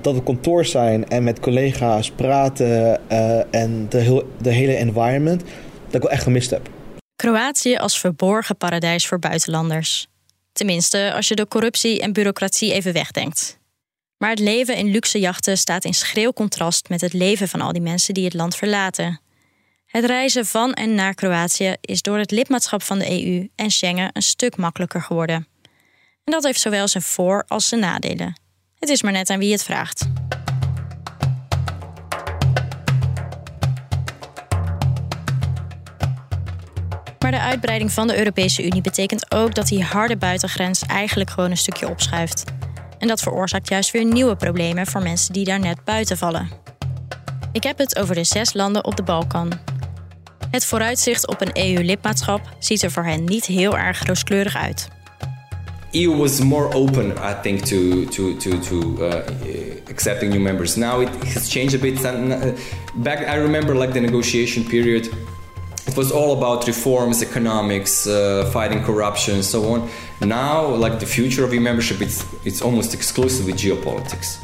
dat 0.01 0.15
we 0.15 0.23
kantoor 0.23 0.65
zijn 0.65 1.09
en 1.09 1.23
met 1.23 1.41
collega's 1.41 2.11
praten 2.11 3.01
uh, 3.13 3.55
en 3.55 3.87
de, 3.89 3.99
heel, 3.99 4.29
de 4.41 4.51
hele 4.51 4.75
environment, 4.75 5.43
dat 5.87 5.95
ik 5.95 6.03
wel 6.03 6.11
echt 6.11 6.23
gemist 6.23 6.51
heb. 6.51 6.69
Kroatië 7.17 7.77
als 7.77 8.01
verborgen 8.01 8.57
paradijs 8.57 9.07
voor 9.07 9.19
buitenlanders. 9.19 10.11
Tenminste, 10.53 11.13
als 11.15 11.29
je 11.29 11.35
de 11.35 11.49
corruptie 11.49 12.01
en 12.01 12.13
bureaucratie 12.13 12.73
even 12.73 12.93
wegdenkt. 12.93 13.59
Maar 14.19 14.31
het 14.31 14.39
leven 14.39 14.77
in 14.77 14.91
luxe 14.91 15.19
jachten 15.19 15.59
staat 15.59 15.85
in 15.85 15.95
schreeuw 15.95 16.33
contrast 16.33 16.89
met 16.89 17.01
het 17.01 17.13
leven 17.13 17.49
van 17.49 17.61
al 17.61 17.73
die 17.73 17.83
mensen 17.83 18.15
die 18.15 18.25
het 18.25 18.35
land 18.35 18.57
verlaten. 18.57 19.21
Het 19.87 20.05
reizen 20.05 20.47
van 20.47 20.75
en 20.75 20.95
naar 20.95 21.15
Kroatië 21.15 21.75
is 21.81 22.03
door 22.03 22.19
het 22.19 22.31
lidmaatschap 22.31 22.83
van 22.83 22.99
de 22.99 23.25
EU 23.25 23.49
en 23.55 23.71
Schengen 23.71 24.11
een 24.13 24.23
stuk 24.23 24.57
makkelijker 24.57 25.03
geworden. 25.03 25.47
En 26.25 26.33
dat 26.33 26.45
heeft 26.45 26.61
zowel 26.61 26.89
zijn 26.89 27.03
voor- 27.03 27.45
als 27.49 27.69
zijn 27.69 27.81
nadelen. 27.81 28.41
Het 28.79 28.89
is 28.89 29.03
maar 29.03 29.13
net 29.13 29.31
aan 29.31 29.39
wie 29.39 29.53
het 29.53 29.65
vraagt. 29.65 30.07
Uitbreiding 37.43 37.93
van 37.93 38.07
de 38.07 38.19
Europese 38.19 38.65
Unie 38.65 38.81
betekent 38.81 39.35
ook 39.35 39.55
dat 39.55 39.69
die 39.69 39.83
harde 39.83 40.17
buitengrens 40.17 40.83
eigenlijk 40.83 41.31
gewoon 41.31 41.51
een 41.51 41.57
stukje 41.57 41.89
opschuift. 41.89 42.45
En 42.99 43.09
dat 43.09 43.21
veroorzaakt 43.21 43.69
juist 43.69 43.91
weer 43.91 44.05
nieuwe 44.05 44.37
problemen 44.37 44.87
voor 44.87 45.03
mensen 45.03 45.33
die 45.33 45.45
daar 45.45 45.61
net 45.61 45.85
buiten 45.85 46.17
vallen. 46.17 46.51
Ik 47.53 47.63
heb 47.63 47.79
het 47.79 47.99
over 47.99 48.15
de 48.15 48.25
zes 48.25 48.53
landen 48.53 48.85
op 48.85 48.97
de 48.97 49.03
Balkan. 49.03 49.53
Het 50.51 50.67
vooruitzicht 50.67 51.27
op 51.27 51.41
een 51.41 51.51
EU-lidmaatschap 51.53 52.41
ziet 52.59 52.83
er 52.83 52.91
voor 52.91 53.05
hen 53.05 53.25
niet 53.25 53.47
heel 53.47 53.79
erg 53.79 54.07
rooskleurig 54.07 54.57
uit. 54.57 54.89
EU 55.91 56.17
was 56.17 56.41
more 56.41 56.75
open, 56.75 57.11
I 57.11 57.35
think, 57.43 57.61
to 57.61 58.05
to 58.05 58.37
to 58.37 58.59
to 58.59 58.97
uh, 59.01 59.15
accepting 59.91 60.33
new 60.33 60.43
members. 60.43 60.77
Now 60.77 61.03
it 61.03 61.09
has 61.35 61.51
changed 61.51 61.75
a 61.75 61.79
bit. 61.79 62.03
Back, 62.95 63.21
I 63.21 63.39
remember 63.39 63.79
like 63.79 63.93
the 63.93 64.01
negotiation 64.01 64.65
period. 64.65 65.11
It 65.93 65.99
was 65.99 66.13
all 66.13 66.37
about 66.37 66.65
reforms, 66.65 67.23
economics, 67.23 68.07
uh, 68.07 68.45
fighting 68.51 68.85
corruption, 68.85 69.43
on. 69.55 69.89
Now, 70.21 70.85
like 70.85 70.97
the 70.97 71.07
future 71.07 71.45
of 71.45 71.53
membership, 71.53 72.01
it's 72.01 72.25
it's 72.43 72.63
almost 72.63 72.93
exclusively 72.93 73.59
geopolitics. 73.59 74.39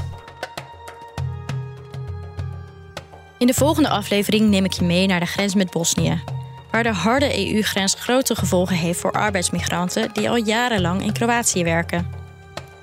In 3.38 3.46
de 3.46 3.54
volgende 3.54 3.88
aflevering 3.88 4.48
neem 4.48 4.64
ik 4.64 4.72
je 4.72 4.84
mee 4.84 5.06
naar 5.06 5.20
de 5.20 5.26
grens 5.26 5.54
met 5.54 5.70
Bosnië, 5.70 6.22
waar 6.70 6.82
de 6.82 6.92
harde 6.92 7.52
EU-grens 7.54 7.94
grote 7.98 8.34
gevolgen 8.34 8.76
heeft 8.76 9.00
voor 9.00 9.12
arbeidsmigranten 9.12 10.11
die 10.12 10.30
al 10.30 10.37
jarenlang 10.37 11.02
in 11.02 11.12
Kroatië 11.12 11.64
werken. 11.64 12.06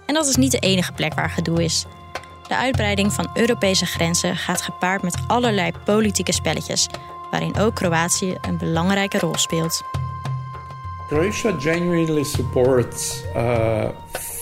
En 0.06 0.14
dat 0.14 0.28
is 0.28 0.36
niet 0.36 0.52
de 0.52 0.60
enige 0.60 0.92
plek 0.92 1.14
waar 1.14 1.30
gedoe 1.30 1.64
is. 1.64 1.86
De 2.48 2.56
uitbreiding 2.56 3.14
van 3.14 3.30
Europese 3.34 3.86
grenzen 3.86 4.36
gaat 4.36 4.62
gepaard 4.62 5.02
met 5.02 5.18
allerlei 5.28 5.72
politieke 5.84 6.34
spelletjes, 6.34 6.88
waarin 7.32 7.58
ook 7.58 7.74
Kroatië 7.76 8.38
een 8.42 8.58
belangrijke 8.58 9.20
rol 9.20 9.36
speelt. 9.36 9.84
Croatia 11.08 11.60
genuinely 11.60 12.24
supports 12.24 13.24
uh, 13.36 13.90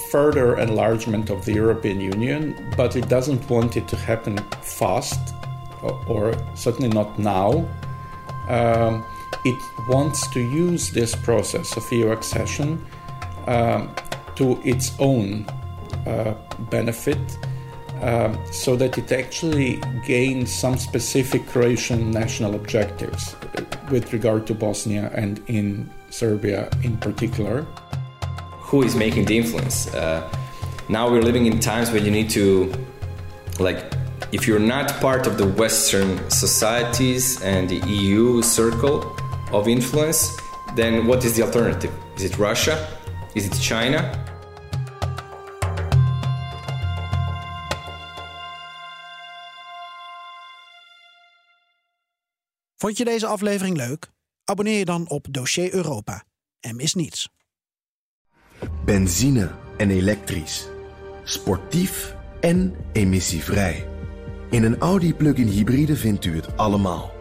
further 0.09 0.57
enlargement 0.57 1.29
of 1.29 1.43
the 1.43 1.51
European 1.51 1.99
Union, 1.99 2.55
but 2.75 2.95
it 2.95 3.09
doesn't 3.09 3.49
want 3.49 3.75
it 3.75 3.87
to 3.87 3.97
happen 3.97 4.37
fast, 4.61 5.19
or 6.07 6.33
certainly 6.53 6.87
not 6.87 7.17
now. 7.17 7.65
Um, 8.49 9.03
it 9.43 9.59
wants 9.87 10.27
to 10.27 10.39
use 10.39 10.91
this 10.91 11.15
process 11.15 11.75
of 11.75 11.91
EU 11.91 12.11
accession 12.11 12.85
um, 13.47 13.89
to 14.35 14.59
its 14.63 14.91
own 14.99 15.45
uh, 16.07 16.33
benefit. 16.69 17.37
Um, 18.03 18.37
so 18.51 18.75
that 18.75 18.97
it 18.97 19.13
actually 19.13 19.81
gains 20.05 20.53
some 20.53 20.77
specific 20.77 21.47
Croatian 21.47 22.11
national 22.11 22.53
objectives 22.53 23.33
with 23.89 24.11
regard 24.11 24.45
to 24.47 24.53
Bosnia 24.53 25.09
and 25.13 25.41
in 25.47 25.89
Serbia 26.09 26.69
in 26.83 26.97
particular. 26.97 27.61
Who 28.67 28.83
is 28.83 28.93
making 28.93 29.23
the 29.23 29.37
influence? 29.37 29.87
Uh, 29.93 30.29
now 30.89 31.09
we're 31.09 31.21
living 31.21 31.45
in 31.45 31.61
times 31.61 31.91
when 31.91 32.03
you 32.03 32.11
need 32.11 32.29
to, 32.31 32.73
like, 33.59 33.93
if 34.33 34.47
you're 34.47 34.59
not 34.59 34.91
part 34.99 35.25
of 35.25 35.37
the 35.37 35.47
Western 35.47 36.29
societies 36.29 37.41
and 37.41 37.69
the 37.69 37.79
EU 37.87 38.41
circle 38.41 39.15
of 39.53 39.69
influence, 39.69 40.35
then 40.75 41.07
what 41.07 41.23
is 41.23 41.37
the 41.37 41.43
alternative? 41.43 41.93
Is 42.17 42.25
it 42.25 42.37
Russia? 42.37 42.85
Is 43.33 43.47
it 43.47 43.53
China? 43.61 44.01
Vond 52.83 52.97
je 52.97 53.05
deze 53.05 53.27
aflevering 53.27 53.77
leuk? 53.77 54.11
Abonneer 54.43 54.77
je 54.77 54.85
dan 54.85 55.09
op 55.09 55.27
Dossier 55.31 55.73
Europa 55.73 56.23
en 56.59 56.75
mis 56.75 56.93
niets. 56.93 57.29
Benzine 58.85 59.51
en 59.77 59.89
elektrisch. 59.89 60.67
Sportief 61.23 62.15
en 62.39 62.75
emissievrij. 62.91 63.87
In 64.49 64.63
een 64.63 64.77
Audi 64.77 65.13
plug-in 65.13 65.47
hybride 65.47 65.95
vindt 65.95 66.25
u 66.25 66.35
het 66.35 66.57
allemaal. 66.57 67.11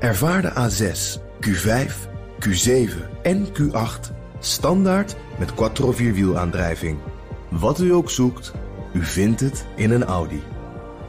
Ervaar 0.00 0.42
de 0.42 0.50
A6, 0.50 1.20
Q5, 1.46 1.92
Q7 2.40 3.22
en 3.22 3.46
Q8 3.46 4.14
standaard 4.40 5.16
met 5.38 5.54
quattro 5.54 5.92
vierwielaandrijving. 5.92 6.98
Wat 7.50 7.80
u 7.80 7.92
ook 7.92 8.10
zoekt, 8.10 8.52
u 8.92 9.04
vindt 9.04 9.40
het 9.40 9.66
in 9.76 9.90
een 9.90 10.04
Audi. 10.04 10.42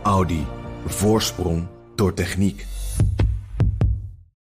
Audi. 0.03 0.45
Voorsprong 0.86 1.67
door 1.95 2.13
techniek. 2.13 2.65